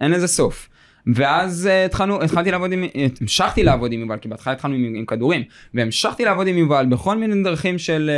[0.00, 0.68] אין לזה סוף.
[1.06, 2.84] ואז uh, התחלנו, התחלתי לעבוד עם,
[3.20, 5.42] המשכתי לעבוד עם יובל, כי בהתחלה התחלנו עם, עם כדורים,
[5.74, 8.10] והמשכתי לעבוד עם יובל בכל מיני דרכים של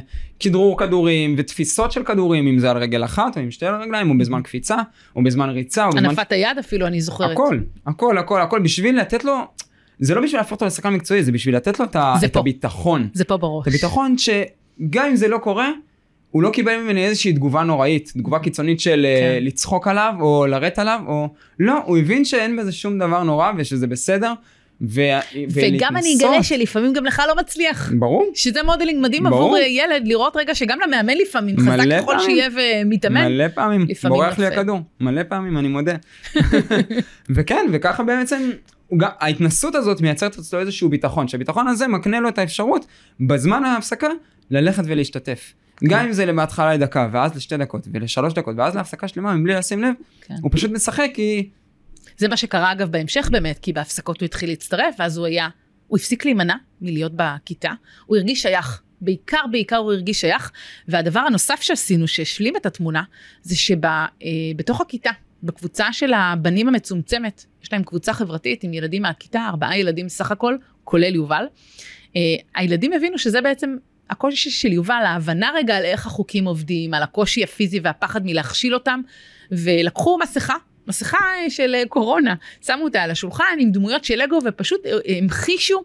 [0.00, 4.10] uh, כדרור כדורים ותפיסות של כדורים, אם זה על רגל אחת או עם שתי רגליים,
[4.10, 4.76] או בזמן קפיצה,
[5.16, 6.04] או בזמן ריצה, או בזמן...
[6.04, 7.30] הנפת היד אפילו, אני זוכרת.
[7.30, 9.34] הכל, הכל, הכל, הכל, בשביל לתת לו,
[9.98, 12.36] זה לא בשביל להפוך אותו לשחקן מקצועי, זה בשביל לתת לו את, את.
[12.36, 13.08] הביטחון.
[13.12, 13.62] זה פה בראש.
[13.62, 15.70] את הביטחון שגם אם זה לא קורה,
[16.34, 19.38] הוא לא קיבל ממני איזושהי תגובה נוראית, תגובה קיצונית של כן.
[19.38, 19.44] כן.
[19.44, 23.86] לצחוק עליו או לרדת עליו, או לא, הוא הבין שאין בזה שום דבר נורא ושזה
[23.86, 24.32] בסדר.
[24.80, 25.00] ו...
[25.50, 26.30] וגם אני ולהתנסות.
[26.30, 27.92] אגלה שלפעמים גם לך לא מצליח.
[27.98, 29.42] ברור, שזה modeling מדהים ברור.
[29.42, 32.18] עבור אה, ילד, לראות רגע שגם למאמן לפעמים, חזק ככל.
[32.18, 34.46] שיהיה ומתאמן, מלא פעמים, בורח לי.
[34.46, 35.94] הכדור, מלא פעמים, אני מודה.
[37.34, 38.50] וכן, וככה בעצם,
[38.96, 42.86] גם, ההתנסות הזאת מייצרת אצלו איזשהו ביטחון, שהביטחון הזה מקנה לו את האפשרות,
[43.20, 44.08] בזמן ההפסקה,
[44.50, 45.52] ללכת ולהשתתף.
[45.84, 49.82] גם אם זה בהתחלה לדקה, ואז לשתי דקות, ולשלוש דקות, ואז להפסקה שלמה, מבלי לשים
[49.82, 50.34] לב, כן.
[50.42, 51.50] הוא פשוט משחק כי...
[52.18, 55.48] זה מה שקרה אגב בהמשך באמת, כי בהפסקות הוא התחיל להצטרף, ואז הוא היה,
[55.86, 57.72] הוא הפסיק להימנע מלהיות בכיתה,
[58.06, 58.80] הוא הרגיש שייך.
[59.00, 60.52] בעיקר בעיקר הוא הרגיש שייך,
[60.88, 63.02] והדבר הנוסף שעשינו שהשלים את התמונה,
[63.42, 65.10] זה שבתוך הכיתה,
[65.42, 70.56] בקבוצה של הבנים המצומצמת, יש להם קבוצה חברתית עם ילדים מהכיתה, ארבעה ילדים סך הכל,
[70.84, 71.44] כולל יובל.
[72.16, 72.20] אה,
[72.54, 73.76] הילדים הבינו שזה בעצם
[74.10, 79.00] הקושי של יובל, ההבנה רגע על איך החוקים עובדים, על הקושי הפיזי והפחד מלהכשיל אותם,
[79.50, 80.54] ולקחו מסכה,
[80.86, 82.34] מסכה של אה, קורונה,
[82.66, 85.82] שמו אותה על השולחן עם דמויות של לגו ופשוט אה, המחישו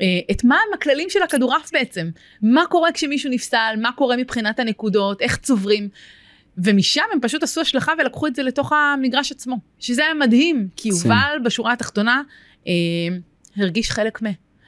[0.00, 2.10] אה, את מה הם הכללים של הכדורעף בעצם,
[2.42, 5.88] מה קורה כשמישהו נפסל, מה קורה מבחינת הנקודות, איך צוברים.
[6.58, 10.88] ומשם הם פשוט עשו השלכה ולקחו את זה לתוך המגרש עצמו, שזה היה מדהים, כי.
[10.88, 12.22] יובל בשורה התחתונה
[12.66, 12.72] אה,
[13.56, 14.26] הרגיש חלק מ...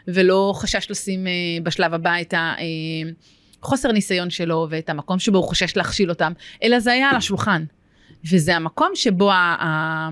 [0.09, 2.35] ולא חשש לשים אה, בשלב הבא את
[3.63, 7.65] החוסר ניסיון שלו ואת המקום שבו הוא חושש להכשיל אותם, אלא זה היה על השולחן.
[8.31, 10.09] וזה המקום שבו ה- ה-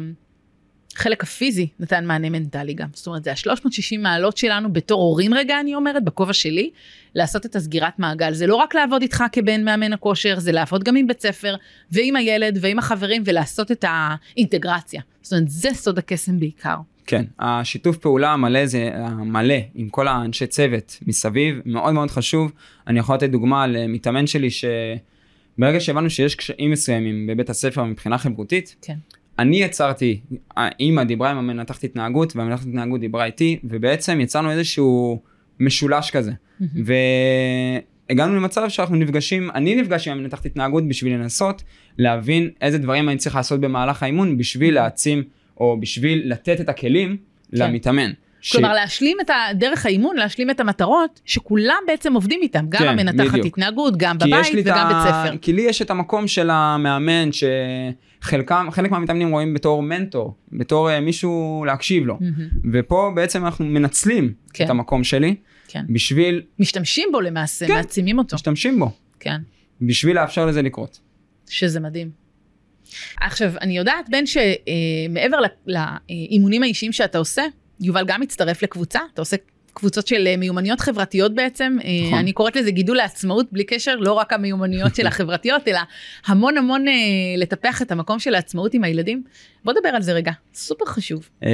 [0.96, 2.88] החלק הפיזי נתן מענה מנטלי גם.
[2.92, 6.70] זאת אומרת, זה ה-360 מעלות שלנו בתור הורים רגע, אני אומרת, בכובע שלי,
[7.14, 8.32] לעשות את הסגירת מעגל.
[8.32, 11.54] זה לא רק לעבוד איתך כבן מאמן הכושר, זה לעבוד גם עם בית ספר,
[11.90, 15.02] ועם הילד, ועם החברים, ולעשות את האינטגרציה.
[15.22, 16.76] זאת אומרת, זה סוד הקסם בעיקר.
[17.07, 22.53] כן, השיתוף פעולה המלא זה המלא עם כל האנשי צוות מסביב, מאוד מאוד חשוב.
[22.87, 27.85] אני יכול לתת דוגמה על אה, מתאמן שלי שברגע שהבנו שיש קשיים מסוימים בבית הספר
[27.85, 28.95] מבחינה חברותית, כן.
[29.38, 30.21] אני יצרתי,
[30.57, 35.23] האימא דיברה עם המנתחת התנהגות והמנתחת התנהגות דיברה איתי, ובעצם יצרנו איזשהו
[35.61, 36.33] משולש כזה.
[36.85, 41.62] והגענו למצב שאנחנו נפגשים, אני נפגש עם המנתחת התנהגות בשביל לנסות
[41.99, 45.23] להבין איזה דברים אני צריך לעשות במהלך האימון בשביל להעצים
[45.61, 47.16] או בשביל לתת את הכלים
[47.53, 48.11] למתאמן.
[48.40, 52.88] ש- כלומר, להשלים את דרך האימון, להשלים את המטרות, שכולם בעצם עובדים איתם, גם כן,
[52.88, 53.47] המנתחת בדיוק.
[53.47, 55.38] התנהגות, גם בבית וגם ה- בית ספר.
[55.42, 61.01] כי לי יש את המקום של המאמן שחלקם, חלק מהמתאמנים רואים בתור מנטור, בתור אה,
[61.01, 62.19] מישהו להקשיב לו.
[62.21, 64.64] מהמם, ופה בעצם אנחנו מנצלים כן.
[64.64, 65.35] את המקום שלי
[65.69, 65.85] כן.
[65.88, 67.75] בשביל, משתמשים בו למעשה, כן.
[67.75, 68.35] מעצימים אותו.
[68.37, 68.90] משתמשים בו,
[69.21, 69.37] כן.
[69.81, 71.01] בשביל לאפשר לזה לקרות.
[71.49, 72.26] שזה מדהים.
[73.20, 77.42] עכשיו, אני יודעת, בן, שמעבר לאימונים האישיים שאתה עושה,
[77.81, 79.37] יובל גם מצטרף לקבוצה, אתה עושה
[79.77, 82.18] קבוצות של אה, מיומנויות חברתיות בעצם, אה, נכון.
[82.18, 85.79] אני קוראת לזה גידול לעצמאות בלי קשר, לא רק המיומנויות של החברתיות, אלא
[86.27, 86.94] המון המון אה,
[87.37, 89.22] לטפח את המקום של העצמאות עם הילדים.
[89.64, 91.29] בוא נדבר על זה רגע, סופר חשוב.
[91.44, 91.51] אה,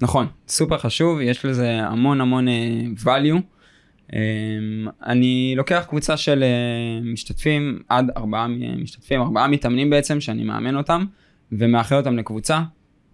[0.00, 2.54] נכון, סופר חשוב, יש לזה המון המון אה,
[3.04, 3.59] value.
[4.14, 4.18] אה,
[5.06, 8.46] אני לוקח קבוצה של אה, משתתפים, עד ארבעה
[8.78, 11.04] משתתפים, ארבעה מתאמנים בעצם, שאני מאמן אותם,
[11.52, 12.60] ומאחד אותם לקבוצה.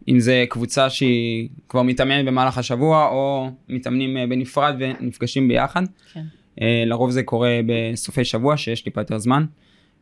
[0.08, 5.82] אם זה קבוצה שהיא כבר מתאמנת במהלך השבוע, או מתאמנים אה, בנפרד ונפגשים ביחד.
[6.12, 6.22] כן.
[6.62, 9.44] אה, לרוב זה קורה בסופי שבוע, שיש טיפה יותר זמן.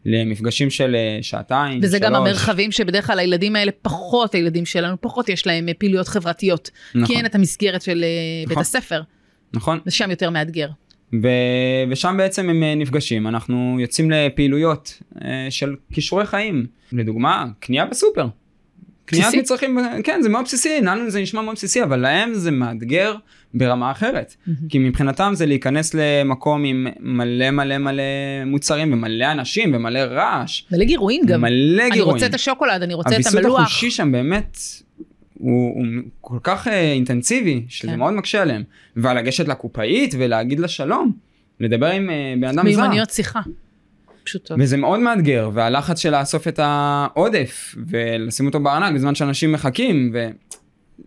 [0.07, 2.29] למפגשים של שעתיים, וזה גם שלוש.
[2.29, 6.71] המרחבים שבדרך כלל הילדים האלה פחות, הילדים שלנו פחות יש להם פעילויות חברתיות.
[6.95, 8.09] נכון, כי אין את המסגרת של אה,
[8.43, 8.61] בית נכון.
[8.61, 9.03] הספר,
[9.53, 9.81] נכון.
[9.87, 10.69] ושם יותר מאתגר.
[11.23, 11.29] ו...
[11.89, 16.67] ושם בעצם הם אה, נפגשים, אנחנו יוצאים לפעילויות אה, של כישורי חיים.
[16.93, 18.27] לדוגמה, קנייה בסופר.
[19.05, 19.35] קניית?
[19.35, 23.15] מצרכים, כן, זה מאוד בסיסי, לנו זה נשמע מאוד בסיסי, אבל להם זה מאתגר
[23.55, 24.35] ברמה אחרת.
[24.69, 28.03] כי מבחינתם זה להיכנס למקום עם מלא מלא מלא
[28.47, 30.63] מוצרים ומלא אנשים ומלא רעש.
[30.73, 31.41] מלא גירויים גם.
[31.41, 32.15] מלא אני גירויים.
[32.15, 33.61] רוצה את השוקולד, אני רוצה את הוויסות המלוח.
[33.61, 34.59] החושי שם באמת
[35.39, 35.87] הוא, הוא
[36.21, 37.99] כל כך אה, אינטנסיבי שזה כן.
[37.99, 38.63] מאוד מקשה עליהם.
[38.97, 41.13] ועל לגשת לקופאית ולהגיד לה שלום,
[41.61, 42.63] לדבר עם אה, בן אדם זר.
[42.63, 43.41] מיומנויות שיחה.
[44.25, 44.59] פשוטות.
[44.61, 50.15] וזה מאוד מאתגר, והלחץ של לאסוף את העודף ולשים אותו בארנק בזמן שאנשים מחכים,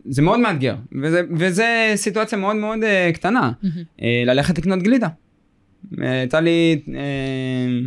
[0.05, 3.83] וזה מאוד מאתגר, וזה, וזה סיטואציה מאוד מאוד uh, קטנה, מהמם.
[3.97, 5.07] uh, ללכת לקנות גלידה.
[6.01, 6.91] אה, הייתה לי uh,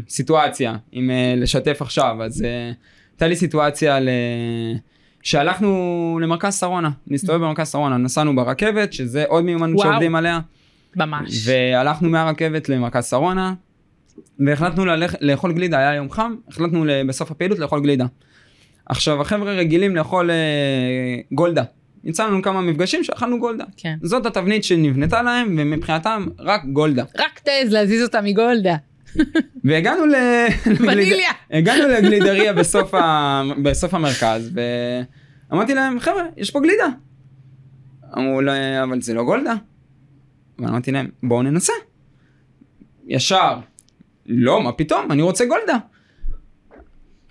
[0.09, 2.45] סיטואציה, אם uh, לשתף עכשיו, אז uh,
[3.13, 4.09] הייתה לי סיטואציה ל...
[5.23, 9.83] שהלכנו למרכז שרונה, נסתובב במרכז שרונה, נסענו ברכבת, שזה עוד מיומנות.
[9.83, 10.41] שעובדים עליה.
[10.97, 11.49] ממש.
[11.49, 13.55] והלכנו מהרכבת למרכז שרונה,
[14.47, 18.07] והחלטנו ללכת, לאכול גלידה, היה יום חם, החלטנו בסוף הפעילות לאכול גלידה.
[18.87, 20.37] עכשיו החבר'ה רגילים לאכול אה,
[21.33, 21.63] גולדה.
[22.05, 23.65] יצא לנו כמה מפגשים שאכלנו גולדה.
[23.77, 23.97] כן.
[24.03, 27.05] זאת התבנית שנבנתה להם, ומבחינתם רק גולדה.
[27.19, 28.77] רק תעז להזיז אותה מגולדה.
[29.65, 30.15] והגענו ל...
[30.67, 31.31] וניליה.
[31.51, 33.43] הגענו לגלידריה בסוף, ה...
[33.63, 34.51] בסוף המרכז,
[35.51, 36.87] ואמרתי להם, חבר'ה, יש פה גלידה.
[38.19, 39.55] אמרו לי, אבל זה לא גולדה.
[40.59, 41.73] ואמרתי להם, בואו ננסה.
[43.07, 43.59] ישר,
[44.27, 45.79] לא, מה פתאום, אני רוצה גולדה.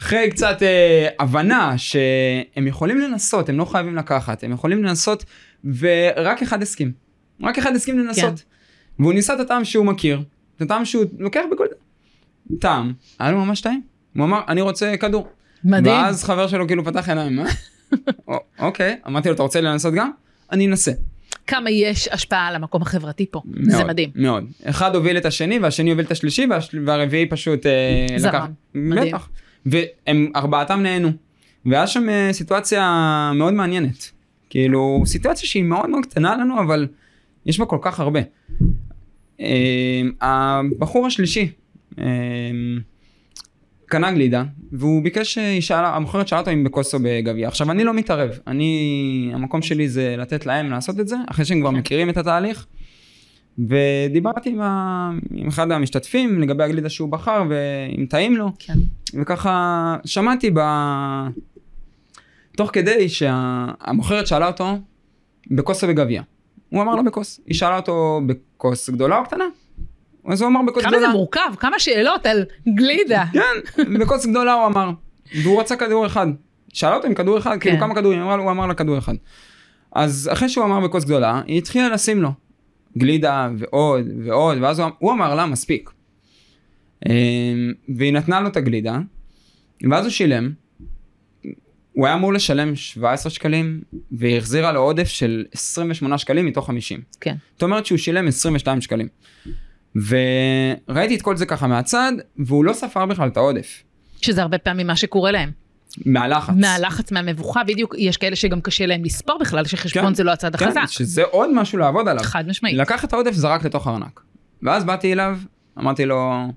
[0.01, 5.25] אחרי קצת אה, הבנה שהם יכולים לנסות, הם לא חייבים לקחת, הם יכולים לנסות,
[5.65, 6.91] ורק אחד הסכים.
[7.41, 8.39] רק אחד הסכים לנסות.
[8.39, 9.03] כן.
[9.03, 10.21] והוא ניסה את הטעם שהוא מכיר,
[10.59, 11.75] את הטעם שהוא לוקח בגולדה.
[12.59, 13.81] טעם, היה לו ממש טעים.
[14.17, 15.27] הוא אמר, אני רוצה כדור.
[15.63, 15.95] מדהים.
[15.95, 17.45] ואז חבר שלו כאילו פתח עיניים, אה?
[18.29, 20.11] "א- אוקיי, אמרתי לו, אתה רוצה לנסות גם?
[20.51, 20.91] אני אנסה.
[21.47, 23.41] כמה יש השפעה על המקום החברתי פה.
[23.45, 24.09] מאוד, זה מדהים.
[24.15, 24.45] מאוד.
[24.65, 28.33] אחד הוביל את השני והשני הוביל את השלישי והשל- והרביעי פשוט אה, זרם.
[28.33, 28.45] לקח.
[28.75, 29.07] מדהים.
[29.15, 29.29] בטח.
[29.65, 31.11] והם ארבעתם נהנו.
[31.65, 32.81] והיה שם אה, סיטואציה
[33.35, 34.11] מאוד מעניינת.
[34.49, 36.87] כאילו סיטואציה שהיא מאוד מאוד קטנה לנו אבל
[37.45, 38.19] יש בה כל כך הרבה.
[39.41, 41.51] אה, הבחור השלישי
[41.99, 42.05] אה,
[43.85, 47.47] קנה גלידה והוא ביקש שישאל, המוכרת שאלה אותו אם בכוס או בגביע.
[47.47, 51.61] עכשיו אני לא מתערב, אני, המקום שלי זה לתת להם לעשות את זה אחרי שהם
[51.61, 51.75] כבר כן.
[51.75, 52.65] מכירים את התהליך.
[53.67, 55.11] ודיברתי עם, ה...
[55.33, 58.73] עם אחד המשתתפים לגבי הגלידה שהוא בחר ואם טעים לו כן.
[59.21, 60.59] וככה שמעתי ב...
[62.57, 64.77] תוך כדי שהמוכרת שאלה אותו
[65.51, 66.21] בכוס או בגביע.
[66.69, 67.39] הוא אמר לה בכוס.
[67.45, 69.45] היא שאלה אותו בכוס גדולה או קטנה?
[70.27, 71.11] אז הוא אמר בכוס כמה זה גדולה.
[71.13, 73.23] מורכב, כמה שאלות על גלידה.
[73.33, 74.89] כן, בכוס גדולה הוא אמר.
[75.43, 76.27] והוא רצה כדור אחד.
[76.73, 77.81] שאלה אותו עם כדור אחד, כאילו כן.
[77.81, 79.13] כמה כדורים, הוא אמר- הוא אמר לה כדור אחד.
[79.95, 82.29] אז אחרי שהוא אמר בכוס גדולה, היא התחילה לשים לו
[82.97, 85.89] גלידה ועוד ועוד, ואז הוא, אמ- הוא אמר לה מספיק.
[87.05, 87.11] אמ,
[87.97, 88.99] והיא נתנה לו את הגלידה,
[89.91, 90.51] ואז הוא שילם.
[91.99, 93.81] הוא היה אמור לשלם 17 שקלים,
[94.11, 97.01] והיא החזירה לו עודף של 28 שקלים מתוך 50.
[97.21, 97.35] כן.
[97.53, 99.07] זאת אומרת שהוא שילם 22 שקלים.
[99.95, 103.83] וראיתי את כל זה ככה מהצד, והוא לא ספר בכלל את העודף.
[104.21, 105.51] שזה הרבה פעמים מה שקורה להם.
[106.05, 106.53] מהלחץ.
[106.57, 110.55] מהלחץ, מהמבוכה, בדיוק, יש כאלה שגם קשה להם לספור בכלל, שחשבון כן, זה לא הצד
[110.55, 110.85] כן, החזק.
[110.87, 112.23] שזה עוד משהו לעבוד עליו.
[112.23, 112.77] חד משמעית.
[112.77, 114.21] לקח את העודף, זרק לתוך הארנק.
[114.63, 115.37] ואז באתי אליו,
[115.79, 116.47] אמרתי לו,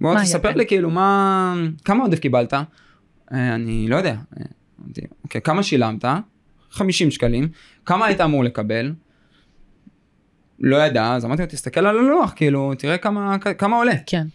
[0.00, 0.50] בוא תספר?
[0.50, 2.54] לי כאילו מה, כמה עודף קיבלת?
[3.32, 4.14] "אה, אני לא יודע.
[4.40, 4.44] אה,
[5.24, 6.04] אוקיי, כמה שילמת?
[6.70, 7.48] 50 שקלים.
[7.86, 8.92] כמה היית אמור לקבל?
[10.60, 13.94] לא ידע, אז אמרתי לו, תסתכל על הלוח, כאילו, תראה כמה, כמה עולה.
[14.06, 14.26] כן.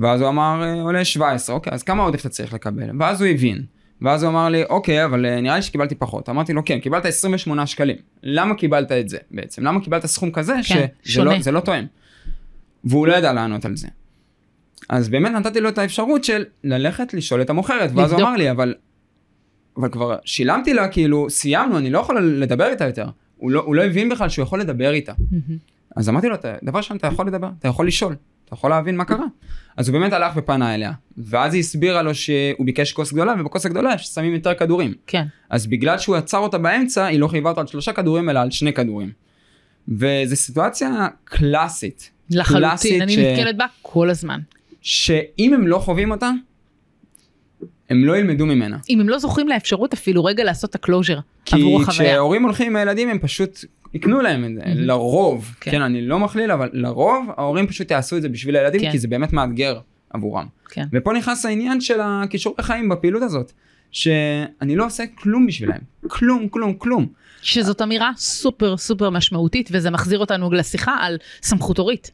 [0.00, 2.90] ואז הוא אמר, אה, עולה 17, אוקיי, אז כמה עודף אתה צריך לקבל?
[3.00, 3.64] ואז הוא הבין.
[4.02, 6.28] ואז הוא אמר לי, אוקיי, אבל אה, נראה לי שקיבלתי פחות.
[6.28, 7.96] אמרתי לו, כן, קיבלת 28 שקלים.
[8.22, 9.64] למה קיבלת את זה בעצם?
[9.64, 11.30] למה קיבלת סכום כזה שזה כן, שונה.
[11.30, 11.84] לא, זה לא תואם?
[12.84, 13.88] והוא לא ידע לענות על זה.
[14.90, 18.20] אז באמת נתתי לו את האפשרות של ללכת לשאול את המוכרת, ואז הוא.
[18.20, 18.74] אמר לי, אבל,
[19.76, 23.06] אבל כבר שילמתי לה, כאילו, סיימנו, אני לא יכול לדבר איתה יותר.
[23.36, 25.12] הוא לא, הוא לא הבין בכלל שהוא יכול לדבר איתה.
[25.96, 28.96] אז אמרתי לו, "אתה- דבר ראשון, אתה יכול לדבר, אתה יכול לשאול, אתה יכול להבין
[28.96, 29.24] מה קרה.
[29.76, 33.66] אז הוא באמת הלך ופנה אליה, ואז היא הסבירה לו שהוא ביקש כוס גדולה, ובכוס
[33.66, 34.94] הגדולה שמים יותר כדורים.
[35.06, 35.24] כן.
[35.50, 38.50] אז בגלל שהוא עצר אותה באמצע, היא לא חייבה אותו על שלושה כדורים, אלא על
[38.50, 39.10] שני כדורים.
[39.88, 42.10] וזו סיטואציה קלאסית.
[42.30, 44.40] לחלוטין, אני ש- נתקלת בה כל הזמן.
[44.80, 46.30] שאם הם לא חווים אותה,
[47.90, 48.78] הם לא ילמדו ממנה.
[48.90, 52.10] אם הם לא זוכים לאפשרות אפילו רגע לעשות את הקלוז'ר כי עבור החוויה.
[52.10, 53.64] כשהורים הולכים עם הילדים הם פשוט
[53.94, 54.80] יקנו להם את זה, מהמם.
[54.80, 55.70] לרוב, כן.
[55.70, 58.90] כן, אני לא מכליל, אבל לרוב ההורים פשוט יעשו את זה בשביל הילדים, כן.
[58.90, 60.46] כי זה באמת מאתגר עבורם.
[60.68, 60.84] כן.
[60.92, 63.52] ופה נכנס העניין של הכישורי חיים בפעילות הזאת,
[63.92, 67.06] שאני לא עושה כלום בשבילם, כלום, כלום, כלום.
[67.42, 72.10] שזאת אמירה סופר סופר משמעותית וזה מחזיר אותנו לשיחה על סמכות הורית.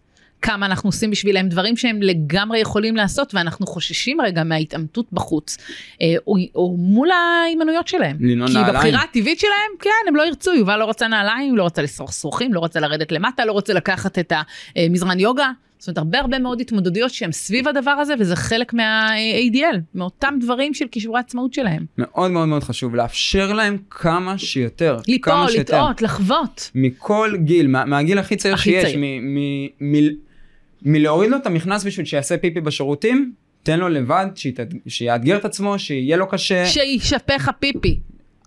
[0.47, 5.57] כמה אנחנו עושים בשבילם דברים שהם לגמרי יכולים לעשות ואנחנו חוששים רגע מההתעמתות בחוץ
[6.03, 8.17] אה, או, או מול ההימנויות שלהם.
[8.21, 8.75] לנעול כי נעליים.
[8.75, 12.55] בבחירה הטבעית שלהם כן הם לא ירצו יובל לא רצה נעליים לא רצה לשרוך שרוכים
[12.55, 14.33] לא רצה לרדת למטה לא רוצה לקחת את
[14.77, 15.51] המזרן יוגה.
[15.79, 20.75] זאת אומרת הרבה הרבה מאוד התמודדויות שהם סביב הדבר הזה וזה חלק מה-ADL מאותם דברים
[20.75, 21.85] של כישורי עצמאות שלהם.
[21.99, 25.33] מאוד מאוד מאוד חשוב לאפשר להם כמה שיותר, ליפול.
[25.59, 26.71] לטעות, לחוות.
[26.75, 28.99] מכל גיל, מה, מהגיל הכי צעיר הכי שיש, צעיר.
[28.99, 29.39] מ, מ,
[29.81, 30.26] מ,
[30.87, 35.79] מלהוריד לו את המכנס בשביל שיעשה פיפי בשירותים, תן לו לבד, שיתאד- שיאתגר את עצמו,
[35.79, 36.67] שיהיה לו קשה.
[36.67, 37.99] שישפה לך פיפי.
[37.99, 37.99] עד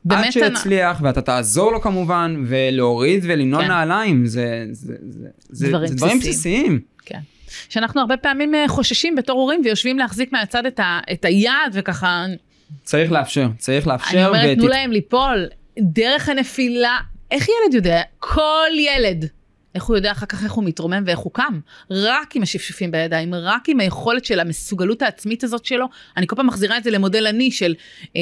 [0.03, 3.67] באמת, אני- שיצליח ואתה תעזור לו כמובן ולהוריד ולנעול כן.
[3.67, 6.63] נעליים זה, זה, זה, זה, דברים זה דברים בסיסיים.
[6.65, 6.79] בסיסיים.
[7.05, 7.19] כן.
[7.69, 12.25] שאנחנו הרבה פעמים אה, חוששים בתור הורים ויושבים להחזיק מהצד את, ה, את היד וככה,
[12.83, 15.47] צריך לאפשר צריך אני לאפשר אומרת תנו ות- להם ליפול
[15.79, 16.97] דרך הנפילה,
[17.31, 18.01] איך ילד יודע?
[18.19, 19.25] כל ילד.
[19.75, 21.59] איך הוא יודע אחר כך איך הוא מתרומם ואיך הוא קם?
[21.91, 25.85] רק עם השפשופים בידיים, רק עם היכולת של המסוגלות העצמית הזאת שלו.
[26.17, 27.75] אני כל פעם מחזירה את זה למודל אני של
[28.15, 28.21] אה,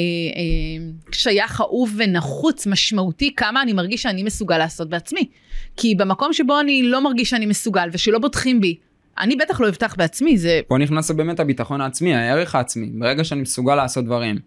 [1.12, 5.28] שייך אהוב ונחוץ, משמעותי, כמה אני מרגיש שאני מסוגל לעשות בעצמי.
[5.76, 8.76] כי במקום שבו אני לא מרגיש שאני מסוגל ושלא בוטחים בי,
[9.18, 13.40] אני בטח לא אבטח בעצמי, זה פה נכנס באמת הביטחון העצמי הערך העצמי ברגע שאני
[13.40, 14.38] מסוגל לעשות דברים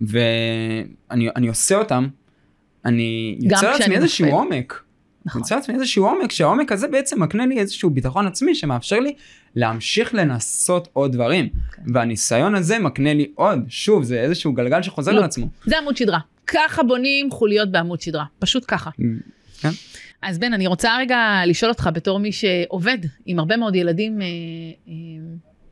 [0.00, 2.08] ואני אני עושה אותם
[2.84, 4.28] אני יוצר לעצמי איזשהו.
[4.28, 4.83] עומק.
[5.26, 5.40] נכון.
[5.40, 9.14] יוצר לעצמי איזשהו עומק שהעומק הזה בעצם מקנה לי איזשהו ביטחון עצמי שמאפשר לי
[9.56, 11.82] להמשיך לנסות עוד דברים כן.
[11.94, 15.18] והניסיון הזה מקנה לי עוד שוב זה איזשהו גלגל שחוזר לא.
[15.18, 15.48] על עצמו.
[15.66, 16.18] זה עמוד שדרה.
[16.46, 18.90] ככה בונים חוליות בעמוד שדרה, פשוט ככה.
[19.60, 19.70] כן.
[20.22, 24.26] אז בן, אני רוצה רגע לשאול אותך בתור מי שעובד עם הרבה מאוד ילדים אה,
[24.88, 24.92] אה,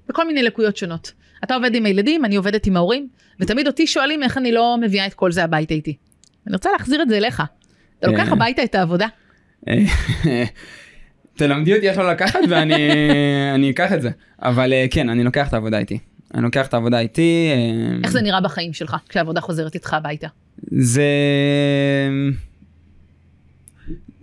[0.08, 1.12] בכל מיני לקויות שונות.
[1.44, 3.08] אתה עובד עם הילדים, אני עובדת עם ההורים,
[3.40, 5.96] ותמיד אותי שואלים איך אני לא מביאה את כל זה הביתה איתי.
[6.46, 7.42] אני רוצה להחזיר את זה אליך.
[7.98, 8.32] אתה לוקח אה.
[8.32, 9.06] הביתה את העבודה?
[11.36, 12.74] תלמדי אותי איך לא לקחת ואני
[13.54, 14.10] אני אקח את זה
[14.42, 15.98] אבל אה, כן אני לוקח את העבודה איתי.
[16.34, 17.48] אני לוקח את העבודה איתי.
[17.50, 20.28] אה, איך זה נראה בחיים שלך כשהעבודה חוזרת איתך הביתה?
[20.70, 21.04] זה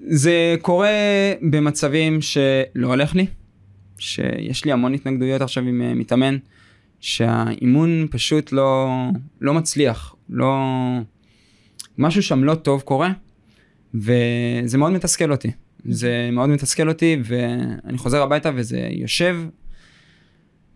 [0.07, 0.89] זה קורה
[1.41, 3.25] במצבים שלא הולך לי
[3.97, 6.37] שיש לי המון התנגדויות עכשיו עם אה, מתאמן
[6.99, 8.89] שהאימון פשוט לא
[9.41, 10.57] לא מצליח לא
[11.97, 13.11] משהו שם לא טוב קורה
[13.93, 15.51] וזה מאוד מתסכל אותי
[15.85, 19.37] זה מאוד מתסכל אותי ואני חוזר הביתה וזה יושב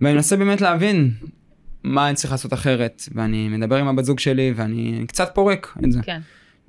[0.02, 1.12] ואני מנסה באמת להבין
[1.84, 5.92] מה אני צריך לעשות אחרת ואני מדבר עם הבת זוג שלי ואני קצת פורק את
[5.92, 6.20] זה כן.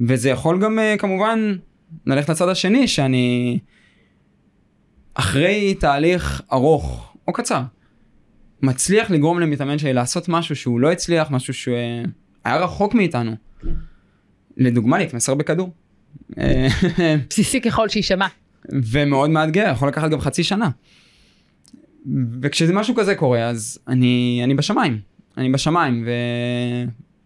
[0.00, 1.56] וזה יכול גם אה, כמובן
[2.06, 3.58] ללכת לצד השני שאני
[5.14, 7.62] אחרי תהליך ארוך או קצר
[8.62, 13.68] מצליח לגרום למתאמן שלי לעשות משהו שהוא לא הצליח משהו שהיה רחוק מאיתנו כן.
[14.56, 15.70] לדוגמה להתמסר בכדור.
[16.38, 16.68] אה,
[17.30, 18.26] בסיסי ככל שיישמע.
[18.72, 20.70] ומאוד מאתגר יכול לקחת גם חצי שנה.
[22.42, 24.98] וכשזה משהו כזה קורה אז אני אני בשמיים
[25.38, 26.08] אני בשמיים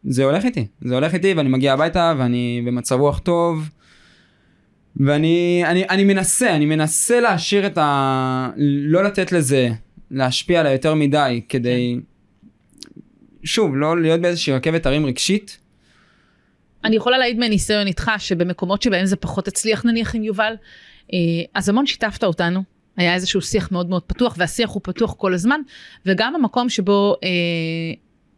[0.05, 3.69] וזה הולך איתי זה הולך איתי ואני מגיע הביתה ואני במצב רוח טוב.
[4.97, 8.51] ואני אני, אני מנסה אני מנסה להשאיר את ה...
[8.57, 9.69] לא לתת לזה
[10.11, 12.01] להשפיע עליי יותר מדי כדי
[13.45, 15.59] שוב לא להיות באיזושהי רכבת הרים רגשית.
[16.85, 20.55] אני יכולה להעיד מניסיון איתך שבמקומות שבהם זה פחות הצליח נניח עם יובל,
[21.13, 21.19] אה,
[21.55, 22.63] אז המון שיתפת אותנו.
[22.97, 25.61] היה איזשהו שיח מאוד מאוד פתוח והשיח הוא פתוח כל הזמן
[26.07, 27.29] וגם המקום שבו אה,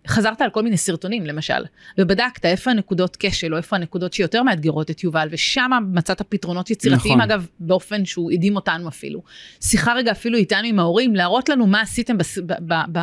[0.06, 1.64] חזרת על כל מיני סרטונים למשל
[1.98, 7.18] ובדקת איפה הנקודות כשל או איפה הנקודות שיותר מאתגרות את יובל ושם מצאת פתרונות יצירתיים
[7.18, 7.30] נכון.
[7.30, 9.22] אגב באופן שהוא הדהים אותנו אפילו.
[9.60, 12.98] שיחה רגע אפילו איתנו עם ההורים להראות לנו מה עשיתם בס, ב, ב, ב,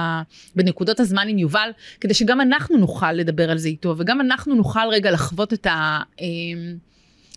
[0.56, 1.70] בנקודות הזמן עם יובל
[2.02, 6.00] כדי שגם אנחנו נוכל לדבר על זה איתו וגם אנחנו נוכל רגע לחוות את ה...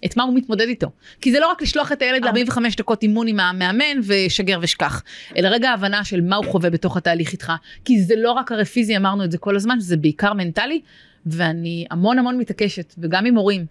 [0.04, 0.90] אה, את מה הוא מתמודד איתו.
[1.20, 5.02] כי זה לא רק לשלוח את הילד ל-45 דקות אימון עם המאמן ושגר ושכח,
[5.36, 7.52] אלא רגע הבנה של מה הוא חווה בתוך התהליך איתך.
[7.84, 10.80] כי זה לא רק הרי פיזי, אמרנו את זה כל הזמן, זה בעיקר מנטלי,
[11.26, 13.66] ואני המון המון מתעקשת, וגם עם הורים,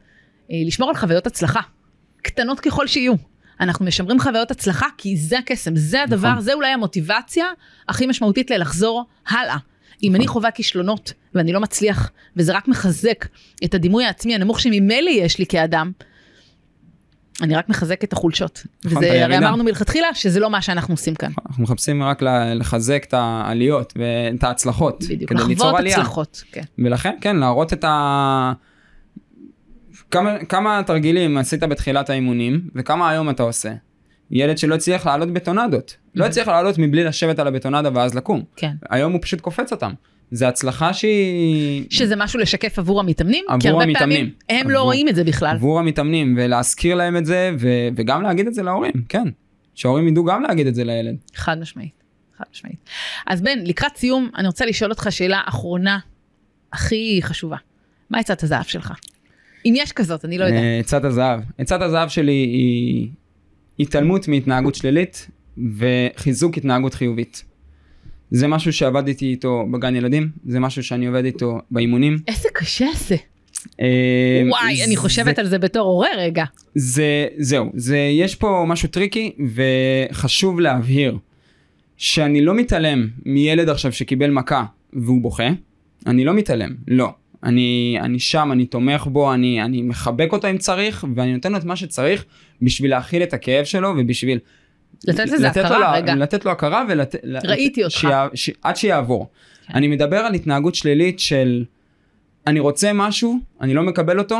[0.51, 1.61] אה, לשמור על חוויות הצלחה,
[2.21, 3.13] קטנות ככל שיהיו.
[3.59, 6.41] אנחנו משמרים חוויות הצלחה כי זה הקסם, זה הדבר, נכון.
[6.41, 7.45] זה אולי המוטיבציה
[7.87, 9.57] הכי משמעותית ללחזור הלאה.
[10.03, 13.25] אם אני חווה כישלונות ואני לא מצליח, וזה רק מחזק
[13.63, 15.91] את הדימוי העצמי הנמוך שממילא יש לי כאדם,
[17.41, 18.65] אני רק מחזק את החולשות.
[18.85, 19.37] נכון, וזה הרי.
[19.37, 21.31] אמרנו מלכתחילה שזה לא מה שאנחנו עושים כאן.
[21.49, 22.21] אנחנו מחפשים רק
[22.55, 25.79] לחזק את העליות ואת ההצלחות בדיוק, לחוות.
[25.85, 26.43] הצלחות.
[26.51, 26.63] כן.
[26.79, 28.53] ולכן כן להראות את ה...
[30.11, 33.73] כמה, כמה תרגילים עשית בתחילת האימונים וכמה היום אתה עושה.
[34.31, 38.71] ילד שלא הצליח לעלות בטונדות לא הצליח לעלות מבלי לשבת על הבטונדה ואז לקום כן.
[38.89, 39.91] היום הוא פשוט קופץ אותם.
[40.31, 44.29] זה הצלחה שהיא שזה משהו לשקף עבור המתאמנים, כי עבור הרבה המתאמנים.
[44.47, 45.55] פעמים הם לא עבור- רואים את זה בכלל.
[45.55, 47.67] עבור המתאמנים ולהזכיר להם את זה ו...
[47.95, 49.27] וגם להגיד את זה להורים כן
[49.75, 51.15] שההורים ידעו גם להגיד את זה לילד.
[51.35, 52.03] חד משמעית.
[52.37, 52.79] חד משמעית.
[53.27, 55.99] אז בן, לקראת סיום, אני רוצה לשאול אותך שאלה אחרונה,
[56.73, 57.57] הכי חשובה.
[58.09, 58.93] מה עצת הזהב שלך?
[59.65, 60.61] אם יש כזאת, אני לא יודעת.
[60.63, 61.39] אה, עצת הזהב.
[61.57, 63.07] עצת הזהב שלי היא
[63.79, 65.27] התעלמות מהתנהגות שלילית
[65.77, 67.43] וחיזוק התנהגות חיובית.
[68.31, 72.17] זה משהו שעבדתי איתו בגן ילדים, זה משהו שאני עובד איתו באימונים.
[72.27, 73.15] איזה קשה זה.
[73.81, 76.43] אה, וואי, אני חושבת זה, על זה בתור הורה רגע.
[76.75, 81.17] זה, זהו, זה, יש פה משהו טריקי וחשוב להבהיר
[81.97, 85.49] שאני לא מתעלם מילד עכשיו שקיבל מכה והוא בוכה,
[86.07, 87.09] אני לא מתעלם, לא.
[87.43, 91.57] אני, אני שם, אני תומך בו, אני, אני מחבק אותו אם צריך, ואני נותן לו
[91.57, 92.25] את מה שצריך
[92.61, 94.39] בשביל להכיל את הכאב שלו ובשביל...
[95.07, 96.15] לתת לזה הכרה, לו, רגע.
[96.15, 97.19] לתת לו הכרה ולתת...
[97.43, 97.95] ראיתי אותך.
[97.95, 99.29] שיה, ש, עד שיעבור.
[99.67, 99.73] כן.
[99.73, 101.65] אני מדבר על התנהגות שלילית של
[102.47, 104.39] אני רוצה משהו, אני לא מקבל אותו,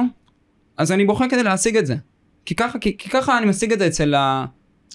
[0.78, 1.96] אז אני בוכה כדי להשיג את זה.
[2.46, 4.46] כי ככה, כי, כי ככה אני משיג את זה אצל ה...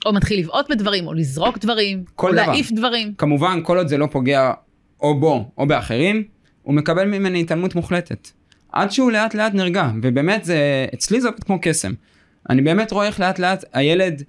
[0.07, 2.37] או מתחיל לבעוט בדברים, או לזרוק דברים, או דבר.
[2.37, 3.15] להעיף דברים.
[3.19, 4.53] כמובן, כל עוד זה לא פוגע
[5.01, 6.25] או בו או באחרים,
[6.63, 8.29] הוא מקבל ממני התעלמות מוחלטת.
[8.73, 11.93] עד שהוא לאט לאט נרגע, ובאמת זה, אצלי זה עובד כמו קסם.
[12.51, 14.23] אני באמת רואה איך לאט לאט הילד,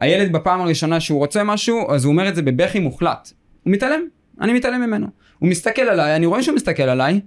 [0.00, 3.32] הילד בפעם הראשונה שהוא רוצה משהו, אז הוא אומר את זה בבכי מוחלט.
[3.62, 4.00] הוא מתעלם,
[4.40, 5.06] אני מתעלם ממנו.
[5.38, 7.20] הוא מסתכל עליי, אני רואה שהוא מסתכל עליי,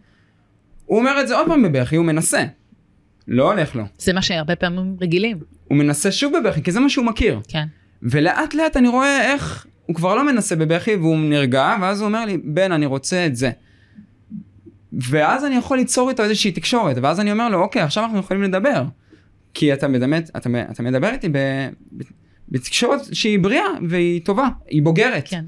[0.86, 2.44] הוא אומר את זה עוד פעם בבכי, הוא מנסה.
[3.28, 3.84] לא הולך לו.
[3.98, 5.38] זה מה שהרבה פעמים רגילים.
[5.68, 7.40] הוא מנסה שוב בבכי, כי זה מה שהוא מכיר.
[7.48, 7.66] כן.
[8.04, 12.26] ולאט לאט אני רואה איך הוא כבר לא מנסה בבכי והוא נרגע, ואז הוא אומר
[12.26, 13.52] לי, בן, אני רוצה את זה.
[14.94, 18.44] ואז אני יכול ליצור איתו איזושהי תקשורת, ואז אני אומר לו, אוקיי, עכשיו אנחנו יכולים
[18.44, 18.84] לדבר.
[19.54, 21.38] כי אתה מדבר, אתה, אתה מדבר איתי ב,
[22.50, 25.28] בתקשורת שהיא בריאה והיא טובה, היא בוגרת.
[25.28, 25.46] כן.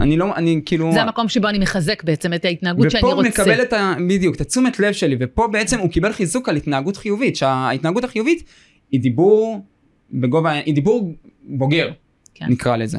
[0.00, 0.92] אני לא, אני כאילו...
[0.92, 3.14] זה המקום שבו אני מחזק בעצם את ההתנהגות שאני רוצה.
[3.14, 3.94] ופה הוא מקבל את ה...
[4.08, 8.44] בדיוק, את התשומת לב שלי, ופה בעצם הוא קיבל חיזוק על התנהגות חיובית, שההתנהגות החיובית
[8.90, 9.66] היא דיבור
[10.12, 11.90] בגובה, היא דיבור בוגר,
[12.34, 12.46] כן.
[12.48, 12.98] נקרא לזה.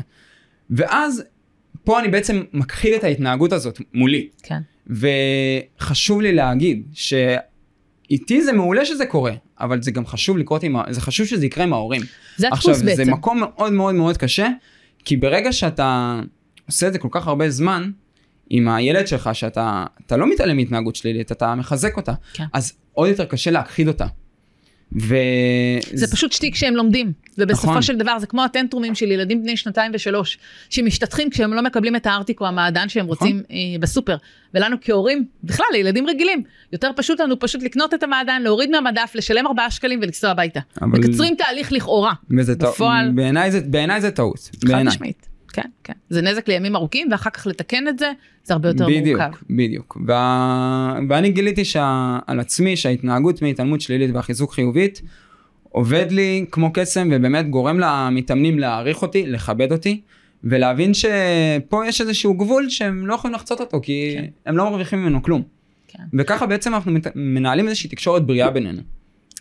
[0.70, 1.24] ואז
[1.84, 4.28] פה אני בעצם מכחיל את ההתנהגות הזאת מולי.
[4.44, 4.60] כן.
[5.80, 11.02] וחשוב לי להגיד שאיתי זה מעולה שזה קורה, אבל זה גם חשוב לקרות עם, זה
[11.02, 12.02] חשוב שזה יקרה עם ההורים.
[12.38, 12.88] זה הדפוס בעצם.
[12.88, 14.48] עכשיו, זה מקום מאוד מאוד מאוד קשה,
[15.06, 16.20] כי ברגע שאתה
[16.68, 17.92] עושה את זה כל כך הרבה זמן,
[18.50, 22.46] עם הילד שלך, שאתה לא מתעלם מהתנהגות שלילית, אתה מחזק אותה, כן.
[22.54, 24.06] אז עוד יותר קשה להכחיד אותה.
[24.96, 25.16] ו...
[25.94, 27.82] זה פשוט שטיק שהם לומדים, ובסופו נכון.
[27.82, 30.38] של דבר זה כמו הטנטרומים של ילדים בני שנתיים ושלוש,
[30.70, 33.18] שמשתטחים כשהם לא מקבלים את הארטיק או המעדן שהם נכון.
[33.18, 34.18] רוצים אה, בסופר.
[34.54, 39.48] ולנו כהורים, בכלל לילדים רגילים, יותר פשוט לנו פשוט לקנות את המעדן, להוריד מהמדף, לשלם
[39.48, 40.60] ארבעה שקלים ולנסוע הביתה.
[40.82, 41.00] אבל...
[41.00, 42.14] מקצרים תהליך לכאורה.
[42.30, 43.12] בפועל...
[43.12, 44.50] בעיניי זה, בעיני זה טעות.
[44.68, 45.37] חד משמעית.
[45.58, 45.94] כן, כן.
[46.10, 48.12] זה נזק לימים ארוכים, ואחר כך לתקן את זה,
[48.44, 49.38] זה הרבה יותר בדיוק, מורכב.
[49.50, 49.98] בדיוק, בדיוק.
[51.10, 52.18] ואני גיליתי שה...
[52.28, 55.02] על עצמי שההתנהגות מהתעלמות שלילית והחיזוק חיובית,
[55.70, 60.02] עובד לי כמו קסם, ובאמת גורם למתאמנים להעריך אותי, לכבד אותי,
[60.44, 64.26] ולהבין שפה יש איזשהו גבול שהם לא יכולים לחצות אותו, כי כן.
[64.46, 65.42] הם לא מרוויחים ממנו כלום.
[65.88, 66.04] כן.
[66.14, 68.82] וככה בעצם אנחנו מנהלים איזושהי תקשורת בריאה בינינו.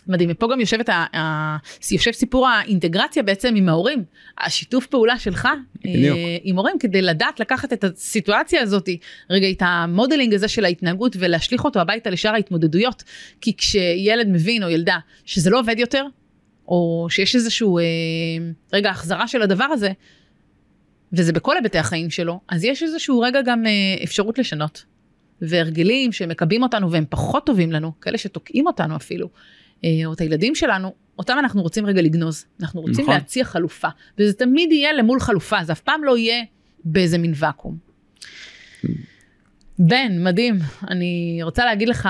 [0.07, 1.57] מדהים, ופה גם יושב, ה, ה,
[1.91, 4.03] יושב סיפור האינטגרציה בעצם עם ההורים,
[4.37, 5.47] השיתוף פעולה שלך
[5.85, 5.91] אה,
[6.43, 8.89] עם הורים כדי לדעת לקחת את הסיטואציה הזאת,
[9.29, 13.03] רגע את המודלינג הזה של ההתנהגות ולהשליך אותו הביתה לשאר ההתמודדויות,
[13.41, 16.05] כי כשילד מבין או ילדה שזה לא עובד יותר,
[16.67, 17.83] או שיש איזשהו אה,
[18.73, 19.91] רגע החזרה של הדבר הזה,
[21.13, 24.85] וזה בכל היבטי החיים שלו, אז יש איזשהו רגע גם אה, אפשרות לשנות.
[25.41, 29.29] והרגלים שמקבים אותנו והם פחות טובים לנו, כאלה שתוקעים אותנו אפילו,
[30.05, 32.45] או את הילדים שלנו, אותם אנחנו רוצים רגע לגנוז.
[32.61, 33.13] אנחנו רוצים נכון.
[33.13, 33.87] להציע חלופה,
[34.19, 36.43] וזה תמיד יהיה למול חלופה, זה אף פעם לא יהיה
[36.83, 37.77] באיזה מין ואקום.
[39.79, 40.59] בן, מדהים.
[40.89, 42.09] אני רוצה להגיד לך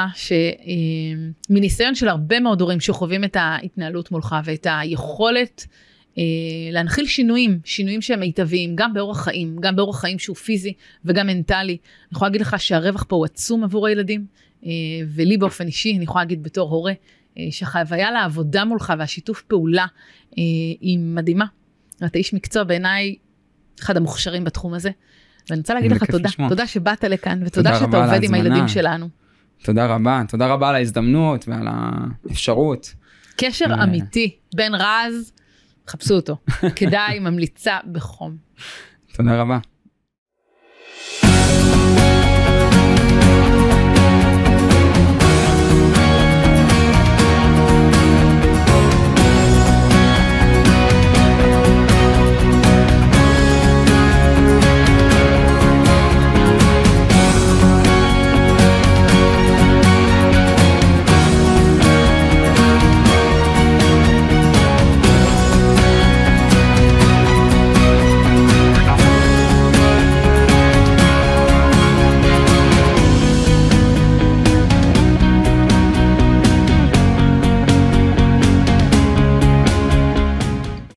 [1.47, 5.67] שמניסיון של הרבה מאוד הורים שחווים את ההתנהלות מולך ואת היכולת
[6.17, 6.23] אה,
[6.71, 10.73] להנחיל שינויים, שינויים שהם מיטביים, גם באורח חיים, גם באורח חיים שהוא פיזי
[11.05, 11.71] וגם מנטלי.
[11.71, 11.77] אני
[12.11, 14.25] יכולה להגיד לך שהרווח פה הוא עצום עבור הילדים,
[14.65, 14.69] אה,
[15.07, 16.97] ולי באופן אישי, אני יכולה להגיד בתור הורה, אה,
[17.51, 19.85] שהחוויה לעבודה מולך והשיתוף פעולה
[20.37, 20.43] אה,
[20.81, 21.45] היא מדהימה.
[22.05, 23.15] אתה איש מקצוע בעיניי
[23.79, 24.89] אחד המוכשרים בתחום הזה.
[25.49, 26.49] ואני רוצה להגיד לך תודה, לשמוע.
[26.49, 29.09] תודה שבאת לכאן ותודה שאתה עובד עם הילדים שלנו.
[29.63, 32.93] תודה רבה, תודה רבה על ההזדמנות ועל האפשרות.
[33.37, 33.83] קשר ו...
[33.83, 35.31] אמיתי בין רז,
[35.87, 36.37] חפשו אותו,
[36.77, 38.37] כדאי, ממליצה בחום.
[39.13, 39.59] תודה רבה.